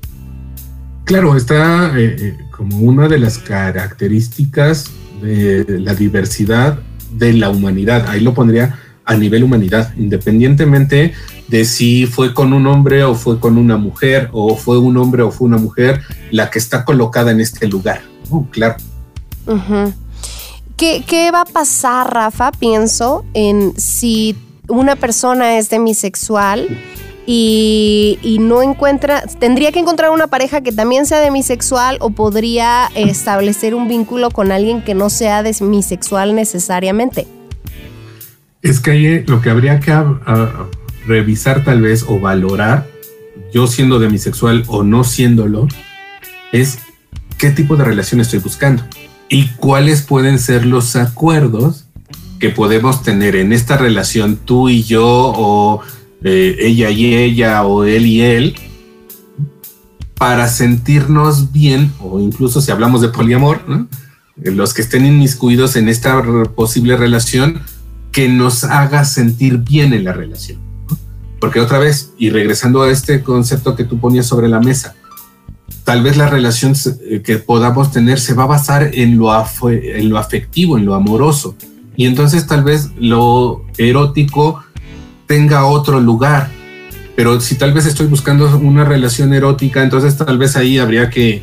[1.06, 4.92] Claro, está eh, eh, como una de las características
[5.24, 6.78] de la diversidad
[7.14, 8.06] de la humanidad.
[8.08, 11.16] Ahí lo pondría a nivel humanidad, independientemente
[11.50, 15.24] de si fue con un hombre o fue con una mujer, o fue un hombre
[15.24, 18.02] o fue una mujer la que está colocada en este lugar.
[18.52, 18.76] claro.
[20.78, 22.52] ¿Qué, va a pasar, Rafa?
[22.52, 24.38] Pienso en si
[24.70, 26.70] una persona es demisexual
[27.26, 32.90] y, y, no encuentra, tendría que encontrar una pareja que también sea demisexual o podría
[32.96, 37.28] establecer un vínculo con alguien que no sea demisexual necesariamente.
[38.62, 39.92] Es que ahí lo que habría que
[41.10, 42.88] revisar tal vez o valorar,
[43.54, 45.68] yo siendo demisexual o no siéndolo,
[46.54, 46.80] es
[47.38, 48.84] qué tipo de relación estoy buscando
[49.28, 51.86] y cuáles pueden ser los acuerdos
[52.40, 55.82] que podemos tener en esta relación tú y yo o
[56.24, 58.56] eh, ella y ella o él y él
[60.16, 63.62] para sentirnos bien o incluso si hablamos de poliamor,
[64.36, 66.22] los que estén inmiscuidos en esta
[66.56, 67.62] posible relación,
[68.12, 70.69] que nos haga sentir bien en la relación.
[71.40, 74.96] Porque otra vez, y regresando a este concepto que tú ponías sobre la mesa,
[75.84, 76.74] tal vez la relación
[77.10, 79.32] eh, que podamos tener se va a basar en lo,
[79.70, 81.56] en lo afectivo, en lo amoroso.
[81.96, 84.64] Y entonces tal vez lo erótico
[85.28, 86.50] tenga otro lugar.
[87.16, 91.42] Pero si tal vez estoy buscando una relación erótica, entonces tal vez ahí habría que,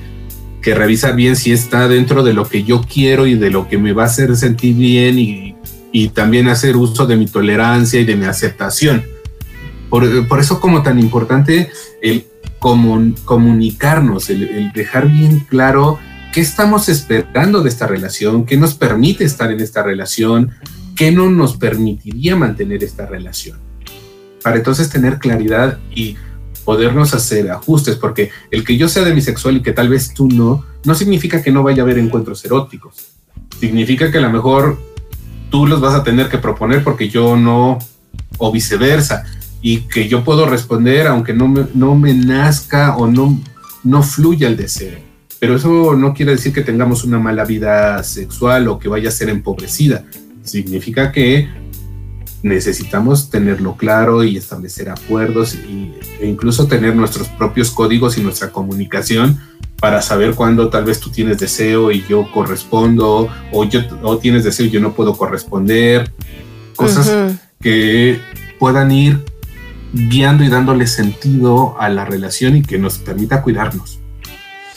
[0.63, 3.77] que revisar bien si está dentro de lo que yo quiero y de lo que
[3.77, 5.57] me va a hacer sentir bien y
[5.97, 9.03] y también hacer uso de mi tolerancia y de mi aceptación.
[9.91, 11.71] Por, por eso como tan importante
[12.03, 12.27] el
[12.59, 15.99] comunicarnos, el, dejar bien claro
[16.33, 20.51] qué estamos esperando de esta relación, qué nos permite estar en esta relación,
[20.95, 23.59] qué no nos permitiría mantener esta relación.
[24.43, 26.17] Para entonces tener claridad y
[26.65, 30.65] podernos hacer ajustes, porque el que yo sea demisexual y que tal vez tú no,
[30.85, 33.13] no significa que no vaya a haber encuentros eróticos.
[33.61, 34.79] Significa que a lo mejor
[35.51, 37.79] tú los vas a tener que proponer porque yo no,
[38.39, 39.25] o viceversa,
[39.63, 43.41] y que yo puedo responder aunque no me, no me nazca o no,
[43.85, 44.99] no fluya el deseo.
[45.39, 49.13] Pero eso no quiere decir que tengamos una mala vida sexual o que vaya a
[49.13, 50.05] ser empobrecida.
[50.43, 51.49] Significa que
[52.43, 58.51] necesitamos tenerlo claro y establecer acuerdos y, e incluso tener nuestros propios códigos y nuestra
[58.51, 59.39] comunicación
[59.81, 64.45] para saber cuándo tal vez tú tienes deseo y yo correspondo, o yo o tienes
[64.45, 66.11] deseo y yo no puedo corresponder,
[66.77, 68.19] cosas que
[68.59, 69.23] puedan ir
[69.93, 74.01] guiando y dándole sentido a la relación y que nos permita cuidarnos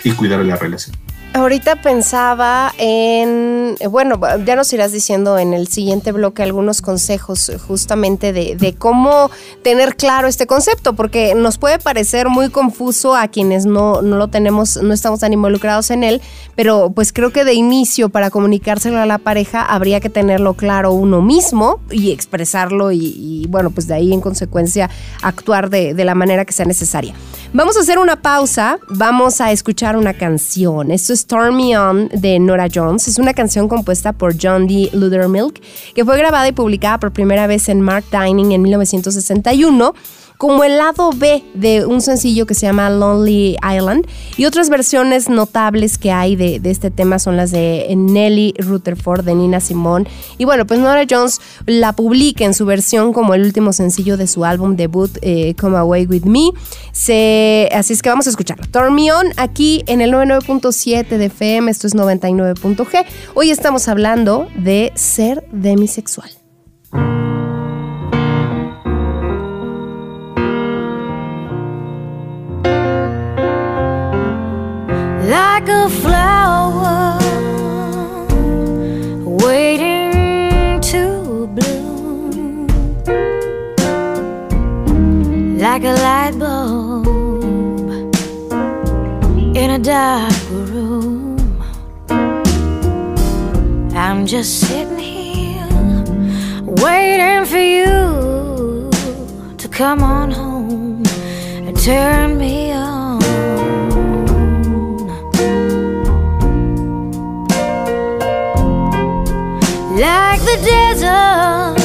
[0.03, 0.95] y cuidar la relación.
[1.31, 8.33] Ahorita pensaba en, bueno, ya nos irás diciendo en el siguiente bloque algunos consejos justamente
[8.33, 9.29] de, cómo
[9.61, 14.29] tener claro este concepto, porque nos puede parecer muy confuso a quienes no, no lo
[14.29, 16.19] tenemos, no estamos tan involucrados en él,
[16.55, 20.93] pero pues creo que de inicio para comunicárselo a la pareja habría que tenerlo claro
[20.93, 24.89] uno mismo y expresarlo y, bueno, pues de ahí en consecuencia
[25.21, 27.13] actuar de, de la manera que sea necesaria.
[27.51, 30.91] Vamos a hacer una pausa, vamos a escuchar una canción.
[30.91, 33.07] Esto es Storm Me On de Nora Jones.
[33.07, 34.91] Es una canción compuesta por John D.
[34.93, 35.59] Ludermilk
[35.95, 39.95] que fue grabada y publicada por primera vez en Mark Dining en 1961
[40.39, 44.07] como el lado B de un sencillo que se llama Lonely Island.
[44.37, 49.35] Y otras versiones notables que hay de, este tema son las de Nelly Rutherford, de
[49.35, 50.07] Nina Simone.
[50.37, 54.27] Y bueno, pues Nora Jones la publica en su versión como el último sencillo de
[54.27, 56.51] su álbum debut, eh, Come Away With Me.
[57.73, 58.65] Así es que vamos a escucharlo.
[58.71, 63.05] Turn Me On aquí en el 99.7 de FM, esto es 99.g.
[63.33, 66.29] Hoy estamos hablando de ser demisexual.
[75.29, 77.19] Like a flower
[79.23, 82.65] waiting to bloom,
[85.59, 87.05] like a light bulb
[89.55, 91.37] in a dark room.
[93.93, 95.67] I'm just sitting here
[96.65, 98.89] waiting for you
[99.57, 101.03] to come on home
[101.67, 102.88] and turn me on.
[110.63, 111.75] Desert,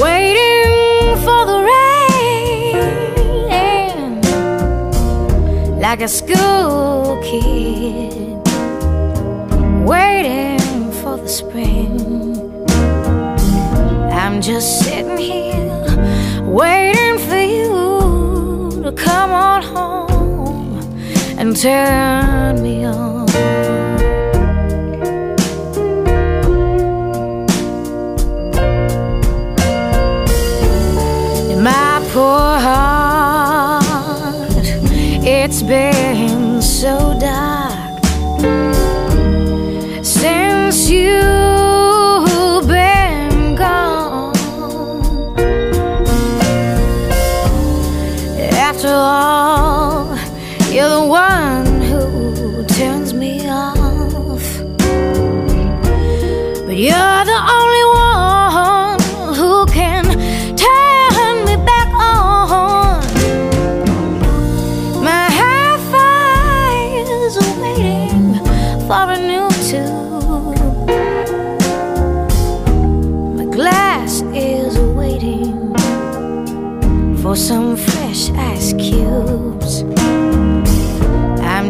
[0.00, 2.80] waiting for the rain,
[5.80, 8.16] like a school kid
[9.86, 12.36] waiting for the spring.
[14.10, 15.56] I'm just sitting here
[16.44, 20.80] waiting for you to come on home
[21.38, 23.85] and turn me on.
[32.16, 33.84] Poor heart,
[35.22, 37.15] it's been so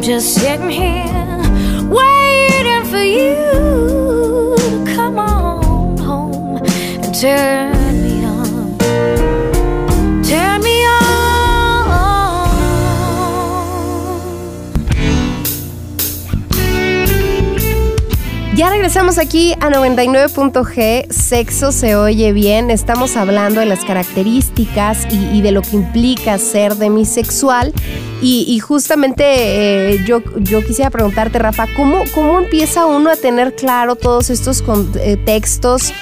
[0.07, 1.43] just sitting here
[1.91, 4.55] waiting for you.
[4.57, 6.59] To come on home
[7.03, 7.56] and turn
[18.97, 25.43] regresamos aquí a 99.g, sexo se oye bien, estamos hablando de las características y, y
[25.43, 27.75] de lo que implica ser demisexual.
[28.23, 33.97] Y, justamente eh, yo, yo quisiera preguntarte, Rafa, ¿cómo, ¿cómo empieza uno a tener claro
[33.97, 34.65] todos estos
[34.99, 35.93] eh, textos,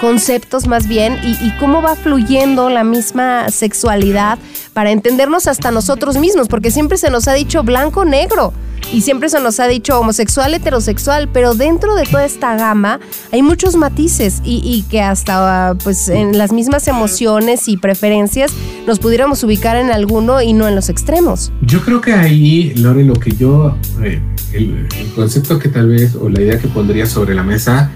[0.00, 4.40] conceptos más bien, y, cómo va fluyendo la misma sexualidad
[4.72, 6.48] para entendernos hasta nosotros mismos?
[6.48, 8.52] Porque siempre se nos ha dicho blanco-negro
[8.92, 13.00] y siempre se nos ha dicho homosexual, heterosexual, pero dentro de toda esta gama
[13.32, 18.52] hay muchos matices y, que hasta pues en las mismas emociones y preferencias
[18.86, 21.52] nos pudiéramos ubicar en alguno y no en los extremos.
[21.62, 24.20] Yo creo que ahí, Lore, lo que yo, eh,
[24.52, 27.90] el, el concepto que tal vez o la idea que pondría sobre la mesa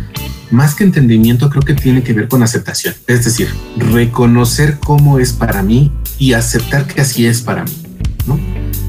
[0.51, 2.95] más que entendimiento, creo que tiene que ver con aceptación.
[3.07, 7.73] Es decir, reconocer cómo es para mí y aceptar que así es para mí.
[8.27, 8.39] ¿no?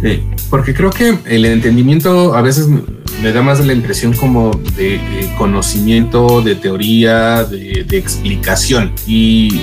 [0.04, 5.00] Eh, porque creo que el entendimiento a veces me da más la impresión como de,
[5.38, 9.62] conocimiento, de teoría, de, explicación y,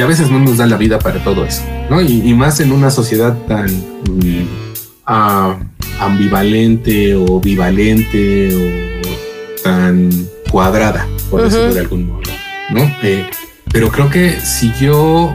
[0.00, 2.00] a veces no nos da la vida para todo eso, ¿no?
[2.00, 4.46] Y, más en una sociedad tan mm,
[5.06, 5.58] ah,
[5.98, 10.10] ambivalente o bivalente o tan
[10.50, 12.30] cuadrada, por decirlo de algún modo,
[12.70, 12.80] ¿no?
[13.02, 13.28] Eh,
[13.72, 15.34] pero creo que si yo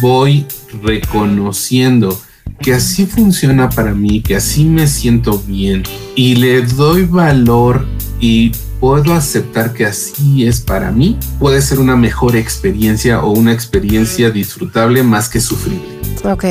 [0.00, 0.46] voy
[0.82, 2.18] reconociendo
[2.64, 5.82] que así funciona para mí, que así me siento bien
[6.14, 7.84] y le doy valor
[8.20, 13.52] y puedo aceptar que así es para mí, puede ser una mejor experiencia o una
[13.52, 15.84] experiencia disfrutable más que sufrible.
[16.24, 16.44] Ok.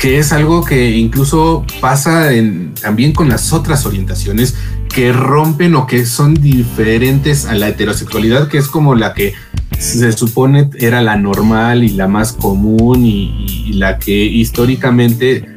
[0.00, 4.56] Que es algo que incluso pasa en, también con las otras orientaciones
[4.92, 9.34] que rompen o que son diferentes a la heterosexualidad, que es como la que
[9.78, 15.51] se supone era la normal y la más común y, la que históricamente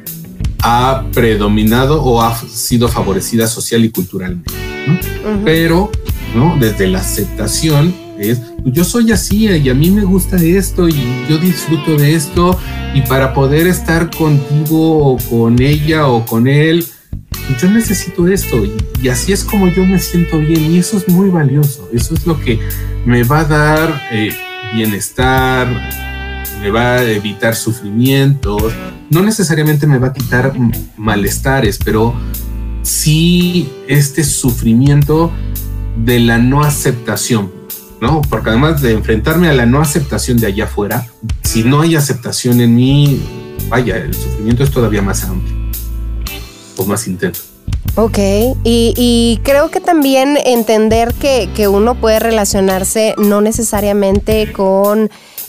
[0.62, 4.52] ha predominado o ha sido favorecida social y culturalmente.
[5.44, 5.90] Pero
[6.34, 6.56] ¿no?
[6.58, 10.96] desde la aceptación es, yo soy así y a mí me gusta esto y
[11.28, 12.58] yo disfruto de esto
[12.94, 16.84] y para poder estar contigo o con ella o con él,
[17.60, 21.28] yo necesito esto y, así es como yo me siento bien y eso es muy
[21.28, 22.58] valioso, eso es lo que
[23.04, 24.34] me va a dar eh,
[24.74, 25.68] bienestar,
[26.60, 28.72] me va a evitar sufrimientos,
[29.10, 30.52] no necesariamente me va a quitar
[30.96, 32.14] malestares, pero
[32.82, 35.30] sí este sufrimiento
[35.96, 37.52] de la no aceptación,
[38.00, 38.22] ¿no?
[38.22, 41.06] Porque además de enfrentarme a la no aceptación de allá afuera,
[41.42, 43.22] si no hay aceptación en mí,
[43.68, 45.54] vaya, el sufrimiento es todavía más amplio
[46.76, 47.42] o más intenso.
[47.98, 48.18] Ok,
[48.62, 55.08] y, creo que también entender que, que, uno puede relacionarse no necesariamente con,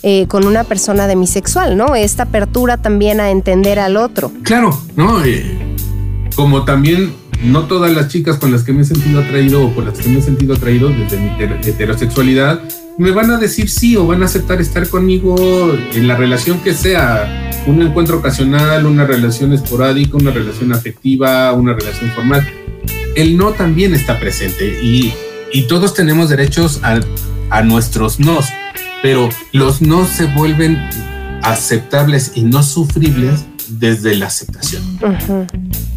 [0.09, 1.93] eh, con una persona demisexual, ¿no?
[1.93, 4.31] Esta apertura también a entender al otro.
[4.43, 5.21] Claro, ¿no?
[5.25, 5.43] Eh,
[6.33, 7.11] como también
[7.43, 10.07] no todas las chicas con las que me he sentido atraído o por las que
[10.07, 11.29] me he sentido atraído desde mi
[11.61, 12.61] heterosexualidad
[12.97, 15.35] me van a decir sí o van a aceptar estar conmigo
[15.93, 21.73] en la relación que sea, un encuentro ocasional, una relación esporádica, una relación afectiva, una
[21.73, 22.47] relación formal.
[23.13, 25.13] El no también está presente y,
[25.67, 26.79] todos tenemos derechos
[27.49, 28.45] a nuestros nos,
[29.07, 30.77] pero los no se vuelven
[31.41, 34.83] aceptables y no sufribles desde la aceptación.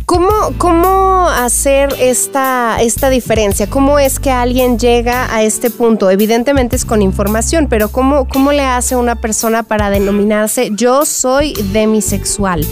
[0.06, 3.68] ¿Cómo, hacer esta, esta diferencia?
[3.68, 6.08] ¿Cómo es que alguien llega a este punto?
[6.08, 11.54] Evidentemente es con información, pero ¿cómo, cómo le hace una persona para denominarse yo soy
[11.72, 12.64] demisexual?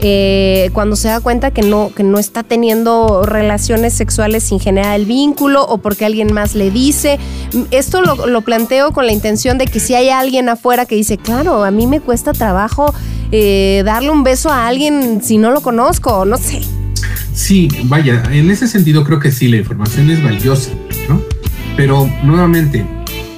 [0.00, 4.94] Eh, cuando se da cuenta que no, que no está teniendo relaciones sexuales sin generar
[4.94, 7.18] el vínculo o porque alguien más le dice.
[7.70, 11.16] Esto lo, lo planteo con la intención de que si hay alguien afuera que dice,
[11.16, 12.94] claro, a mí me cuesta trabajo
[13.32, 16.62] eh, darle un beso a alguien si no lo conozco, no sé.
[17.32, 20.70] Sí, vaya, en ese sentido creo que sí, la información es valiosa,
[21.08, 21.20] ¿no?
[21.76, 22.86] Pero nuevamente,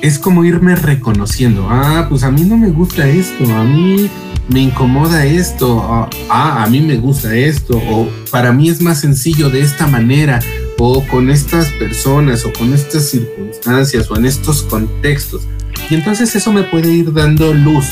[0.03, 4.09] es como irme reconociendo, ah, pues a mí no me gusta esto, a mí
[4.49, 5.83] me incomoda esto,
[6.31, 10.41] ah, a mí me gusta esto, o para mí es más sencillo de esta manera,
[10.79, 15.43] o con estas personas, o con estas circunstancias, o en estos contextos.
[15.91, 17.87] Y entonces eso me puede ir dando luz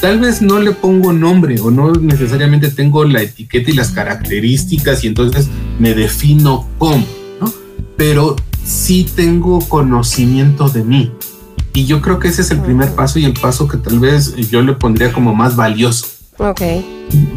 [0.00, 5.04] tal vez no le pongo nombre o no necesariamente tengo la etiqueta y las características
[5.04, 5.48] y entonces
[5.78, 7.06] me defino como,
[7.40, 7.52] ¿no?
[7.96, 11.12] Pero sí tengo conocimiento de mí.
[11.80, 14.36] Y yo creo que ese es el primer paso y el paso que tal vez
[14.50, 16.08] yo le pondría como más valioso.
[16.36, 16.60] Ok.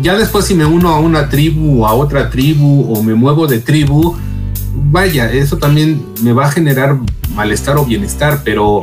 [0.01, 3.47] Ya después si me uno a una tribu o a otra tribu o me muevo
[3.47, 4.17] de tribu,
[4.91, 6.99] vaya, eso también me va a generar
[7.33, 8.81] malestar o bienestar, pero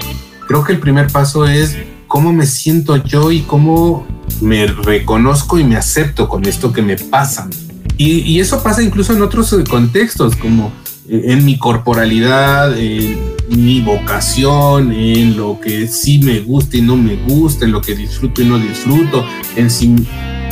[0.49, 4.07] creo que el primer paso es cómo me siento yo y cómo
[4.41, 7.51] me reconozco y me acepto con esto que me pasa.
[7.99, 10.73] Y, eso pasa incluso en otros contextos, como
[11.11, 17.17] en mi corporalidad, en mi vocación, en lo que sí me gusta y no me
[17.17, 19.25] gusta, en lo que disfruto y no disfruto,
[19.57, 19.97] en si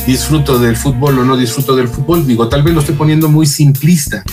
[0.05, 2.27] disfruto del fútbol o no disfruto del fútbol.
[2.27, 4.23] Digo, tal vez lo estoy poniendo muy simplista,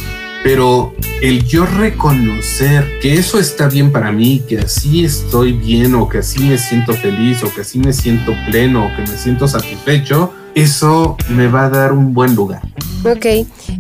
[0.43, 6.09] pero el yo reconocer que eso está bien para mí, que así estoy bien o
[6.09, 9.47] que así me siento feliz o que así me siento pleno o que me siento
[9.47, 12.63] satisfecho, eso me va a dar un buen lugar.
[13.13, 13.27] Ok.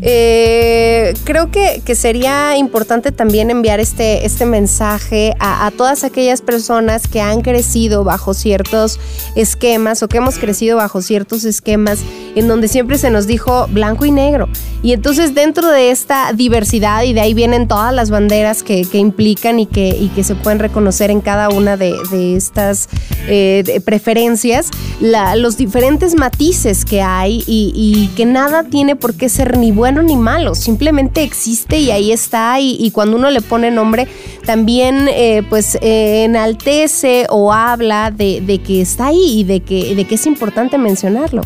[0.03, 7.20] Eh, creo que, sería importante también enviar este, este mensaje a, todas aquellas personas que
[7.20, 9.01] han crecido bajo ciertos
[9.35, 12.01] esquemas o que hemos crecido bajo ciertos esquemas
[12.35, 14.49] en donde siempre se nos dijo blanco y negro.
[14.83, 19.59] Y entonces dentro de esta diversidad y de ahí vienen todas las banderas que, implican
[19.61, 21.97] y que, y que se pueden reconocer en cada una de,
[22.37, 22.89] estas
[23.29, 24.70] eh, preferencias,
[25.01, 30.17] los diferentes matices que hay y, que nada tiene por qué ser ni bueno ni
[30.17, 34.09] malo, simplemente existe y ahí está y, cuando uno le pone nombre
[34.45, 40.05] también eh, pues eh, enaltece o habla de, que está ahí y de que, de
[40.05, 41.43] que es importante mencionarlo.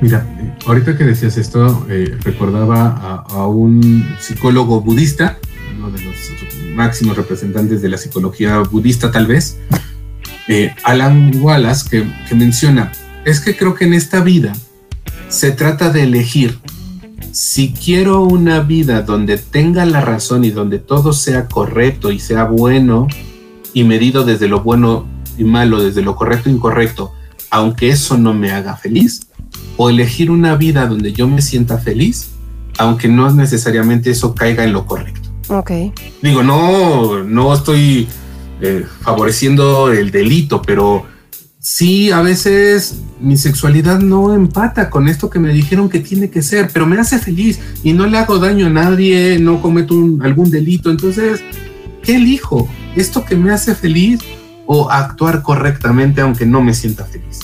[0.00, 0.26] Mira,
[0.66, 5.38] ahorita que decías esto, eh, recordaba a, un psicólogo budista,
[5.78, 6.14] uno de los
[6.74, 9.58] máximos representantes de la psicología budista tal vez,
[10.82, 12.92] Alan Wallace, que, que menciona,
[13.24, 14.52] es que creo que en esta vida
[15.34, 16.60] se trata de elegir
[17.32, 22.44] si quiero una vida donde tenga la razón y donde todo sea correcto y sea
[22.44, 23.08] bueno
[23.72, 25.06] y medido desde lo bueno
[25.36, 27.12] y malo, desde lo correcto e incorrecto,
[27.50, 29.26] aunque eso no me haga feliz,
[29.76, 32.30] o elegir una vida donde yo me sienta feliz,
[32.78, 35.30] aunque no necesariamente eso caiga en lo correcto.
[35.48, 35.72] Ok.
[36.22, 38.06] Digo, no, no estoy
[38.60, 41.06] eh, favoreciendo el delito, pero
[41.64, 46.42] sí, a veces mi sexualidad no empata con esto que me dijeron que tiene que
[46.42, 50.50] ser, pero me hace feliz y no le hago daño a nadie, no cometo algún
[50.50, 50.90] delito.
[50.90, 51.40] Entonces,
[52.02, 52.68] ¿qué elijo?
[52.94, 54.20] ¿Esto que me hace feliz
[54.66, 57.40] o actuar correctamente aunque no me sienta feliz.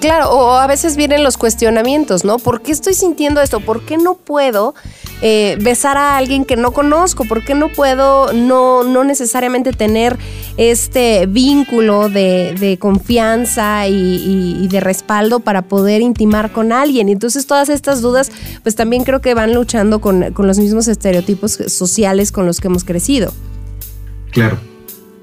[0.00, 2.38] Claro, o a veces vienen los cuestionamientos, ¿no?
[2.38, 3.60] ¿Por qué estoy sintiendo esto?
[3.60, 4.74] ¿Por qué no puedo
[5.22, 7.24] eh, besar a alguien que no conozco?
[7.24, 10.18] ¿Por qué no puedo no, no necesariamente tener
[10.56, 17.08] este vínculo de, confianza y, de respaldo para poder intimar con alguien?
[17.08, 18.30] Entonces todas estas dudas
[18.62, 22.68] pues también creo que van luchando con, con los mismos estereotipos sociales con los que
[22.68, 23.32] hemos crecido.
[24.32, 24.58] Claro,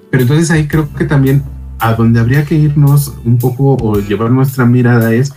[0.09, 1.43] pero entonces ahí creo que también
[1.79, 5.33] a donde habría que irnos un poco o llevar nuestra mirada es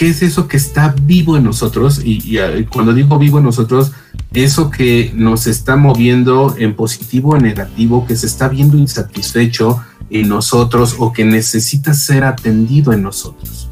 [0.00, 2.38] qué es eso que está vivo en nosotros y,
[2.72, 3.92] cuando digo vivo en nosotros,
[4.32, 10.26] eso que nos está moviendo en positivo o negativo, que se está viendo insatisfecho en
[10.26, 13.68] nosotros o que necesita ser atendido en nosotros.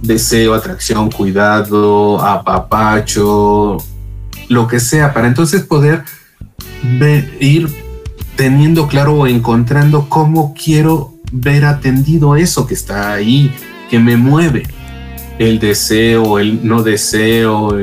[0.00, 3.76] Deseo, atracción, cuidado, apapacho,
[4.48, 6.02] lo que sea, para entonces poder
[7.40, 7.68] ir
[8.36, 13.54] teniendo claro o encontrando cómo quiero ver atendido eso que está ahí,
[13.90, 14.62] que me mueve.
[15.38, 17.76] El deseo, el no deseo,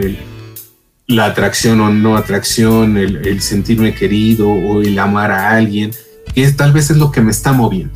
[1.08, 5.92] la atracción o no atracción, el, sentirme querido o el amar a alguien,
[6.34, 7.94] que es, tal vez es lo que me está moviendo.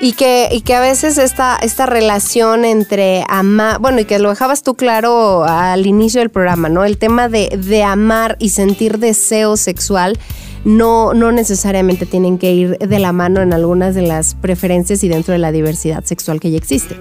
[0.00, 4.30] Y que, y que a veces esta, esta relación entre amar, bueno, y que lo
[4.30, 6.84] dejabas tú claro al inicio del programa, ¿no?
[6.84, 10.18] El tema de, de amar y sentir deseo sexual
[10.64, 15.08] no, no necesariamente tienen que ir de la mano en algunas de las preferencias y
[15.08, 16.96] dentro de la diversidad sexual que ya existe.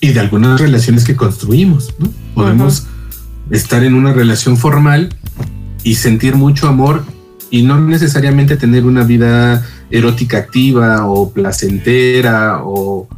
[0.00, 2.08] Y de algunas relaciones que construimos, ¿no?
[2.34, 2.86] Podemos
[3.50, 5.14] estar en una relación formal
[5.82, 7.04] y sentir mucho amor
[7.50, 13.08] y no necesariamente tener una vida erótica activa o placentera o,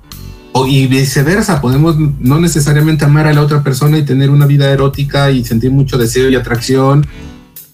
[0.53, 1.61] o, y viceversa.
[1.61, 5.71] Podemos no necesariamente amar a la otra persona y tener una vida erótica y sentir
[5.73, 7.07] mucho deseo y atracción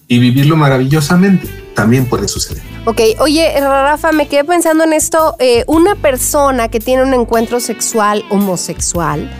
[0.07, 2.63] y vivirlo maravillosamente también puede suceder.
[2.85, 5.35] Ok, oye, Rafa, me quedé pensando en esto.
[5.37, 9.31] Eh, una persona que tiene un encuentro sexual homosexual,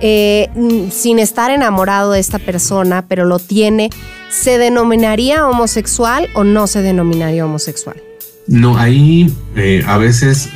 [0.00, 3.90] eh, mm, sin estar enamorado de esta persona, pero lo tiene,
[4.30, 8.02] ¿se denominaría homosexual o no se denominaría homosexual?
[8.46, 10.48] No, ahí eh, a veces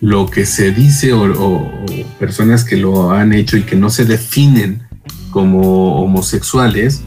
[0.00, 1.70] lo que se dice o,
[2.18, 4.82] personas que lo han hecho y que no se definen
[5.30, 7.02] como homosexuales,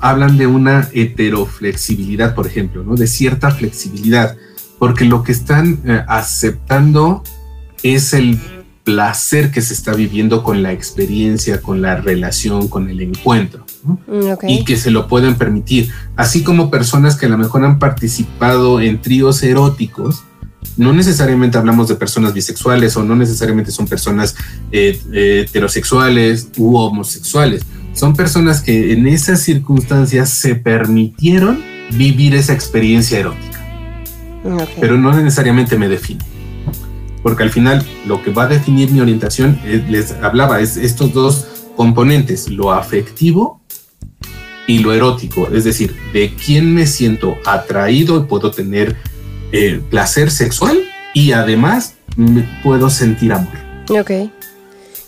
[0.00, 2.94] hablan de una heteroflexibilidad, por ejemplo, ¿no?
[2.94, 4.36] De cierta flexibilidad,
[4.78, 7.22] porque lo que están eh, aceptando
[7.82, 8.38] es el
[8.84, 14.48] placer que se está viviendo con la experiencia, con la relación, con el encuentro, mm,
[14.48, 18.80] y que se lo pueden permitir, así como personas que a lo mejor han participado
[18.80, 20.24] en tríos eróticos,
[20.76, 24.34] no necesariamente hablamos de personas bisexuales o no necesariamente son personas
[24.70, 27.62] eh, eh, heterosexuales u homosexuales
[27.92, 31.62] son personas que en esas circunstancias se permitieron
[31.92, 33.60] vivir esa experiencia erótica.
[34.80, 36.24] Pero no necesariamente me define.
[37.22, 41.12] Porque al final lo que va a definir mi orientación, eh, les hablaba, es estos
[41.12, 43.60] dos componentes, lo afectivo
[44.66, 45.48] y lo erótico.
[45.52, 48.96] Es decir, de quién me siento atraído y puedo tener
[49.52, 50.82] eh, placer sexual
[51.14, 53.56] y además me puedo sentir amor.
[53.88, 54.10] Ok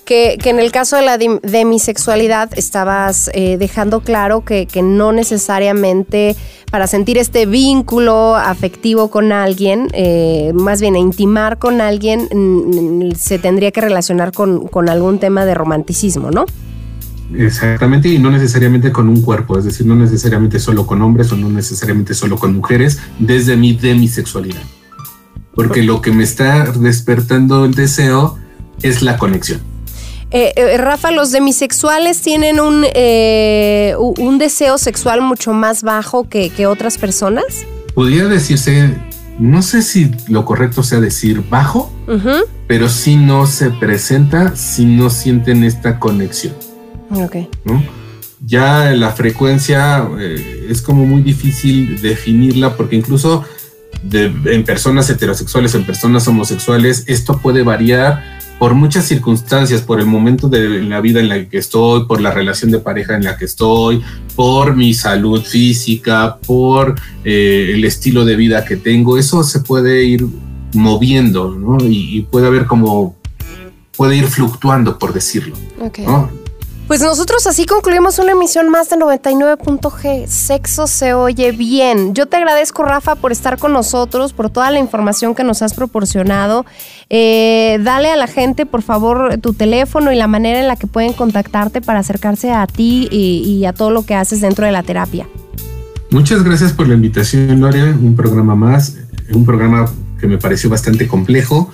[0.04, 6.36] que, en el caso de la demisexualidad estabas eh, dejando claro que, no necesariamente
[6.70, 12.28] para sentir este vínculo afectivo con alguien, eh, más bien intimar con alguien,
[13.16, 16.46] se tendría que relacionar con, algún tema de romanticismo, ¿no?
[17.36, 21.36] Exactamente, y no necesariamente con un cuerpo, es decir, no necesariamente solo con hombres o
[21.36, 24.62] no necesariamente solo con mujeres, desde mi demisexualidad.
[25.54, 28.38] Porque lo que me está despertando el deseo
[28.82, 29.73] es la conexión.
[30.34, 36.66] Eh, eh, Rafa, los demisexuales tienen un, eh, un deseo sexual mucho más bajo que,
[36.66, 37.64] otras personas.
[37.94, 38.96] Podría decirse,
[39.38, 41.92] no sé si lo correcto sea decir bajo,
[42.66, 46.54] pero si no se presenta, si no sienten esta conexión.
[47.12, 47.36] Ok.
[48.44, 50.08] Ya la frecuencia
[50.68, 53.44] es como muy difícil definirla porque incluso
[54.12, 60.48] en personas heterosexuales, en personas homosexuales, esto puede variar por muchas circunstancias, por el momento
[60.48, 63.44] de la vida en la que estoy, por la relación de pareja en la que
[63.44, 64.02] estoy,
[64.36, 66.94] por mi salud física, por
[67.24, 70.26] eh, el estilo de vida que tengo, eso se puede ir
[70.72, 71.78] moviendo, ¿no?
[71.80, 73.16] Y, puede haber como,
[73.96, 75.56] puede ir fluctuando, por decirlo.
[76.86, 80.26] Pues nosotros así concluimos una emisión más de 99.g.
[80.26, 82.14] Sexo se oye bien.
[82.14, 85.72] Yo te agradezco, Rafa, por estar con nosotros, por toda la información que nos has
[85.72, 86.66] proporcionado.
[87.08, 90.86] Eh, dale a la gente, por favor, tu teléfono y la manera en la que
[90.86, 94.82] pueden contactarte para acercarse a ti y, a todo lo que haces dentro de la
[94.82, 95.26] terapia.
[96.10, 97.84] Muchas gracias por la invitación, Gloria.
[97.84, 98.98] Un programa más.
[99.32, 101.72] un programa que me pareció bastante complejo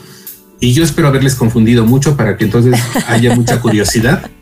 [0.61, 4.31] y yo espero haberles confundido mucho para que entonces haya mucha curiosidad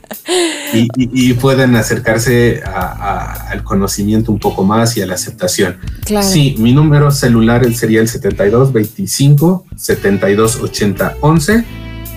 [0.72, 5.78] y, puedan acercarse al conocimiento un poco más y a la aceptación.
[6.22, 11.64] Sí, mi número celular sería el 72 25 72 80 11.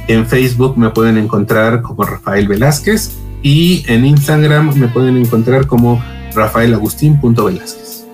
[0.07, 3.11] En Facebook me pueden encontrar como Rafael Velázquez
[3.43, 8.05] y en Instagram me pueden encontrar como rafaelagustín.velázquez.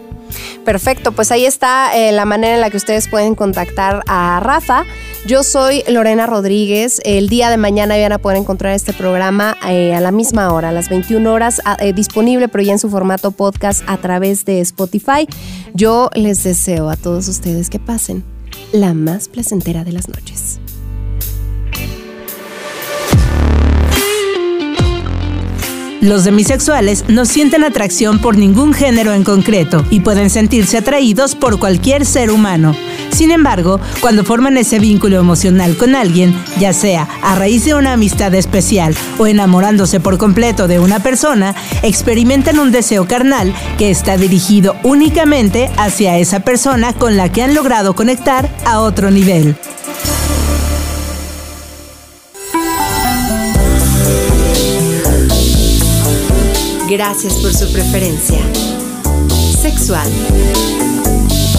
[0.65, 4.83] Perfecto, pues ahí está eh, la manera en la que ustedes pueden contactar a Rafa.
[5.27, 7.01] Yo soy Lorena Rodríguez.
[7.03, 10.69] El día de mañana van a poder encontrar este programa eh, a la misma hora,
[10.69, 14.61] a las 21 horas, eh, disponible, pero ya en su formato podcast a través de
[14.61, 15.27] Spotify.
[15.73, 18.23] Yo les deseo a todos ustedes que pasen
[18.71, 20.61] la más placentera de las noches.
[25.99, 31.59] Los demisexuales no sienten atracción por ningún género en concreto y pueden sentirse atraídos por
[31.59, 32.73] cualquier ser humano.
[33.11, 37.93] Sin embargo, cuando forman ese vínculo emocional con alguien, ya sea a raíz de una
[37.93, 44.17] amistad especial o enamorándose por completo de una persona, experimentan un deseo carnal que está
[44.17, 49.55] dirigido únicamente hacia esa persona con la que han logrado conectar a otro nivel.
[56.89, 58.39] Gracias por su preferencia.
[59.61, 60.09] Sexual.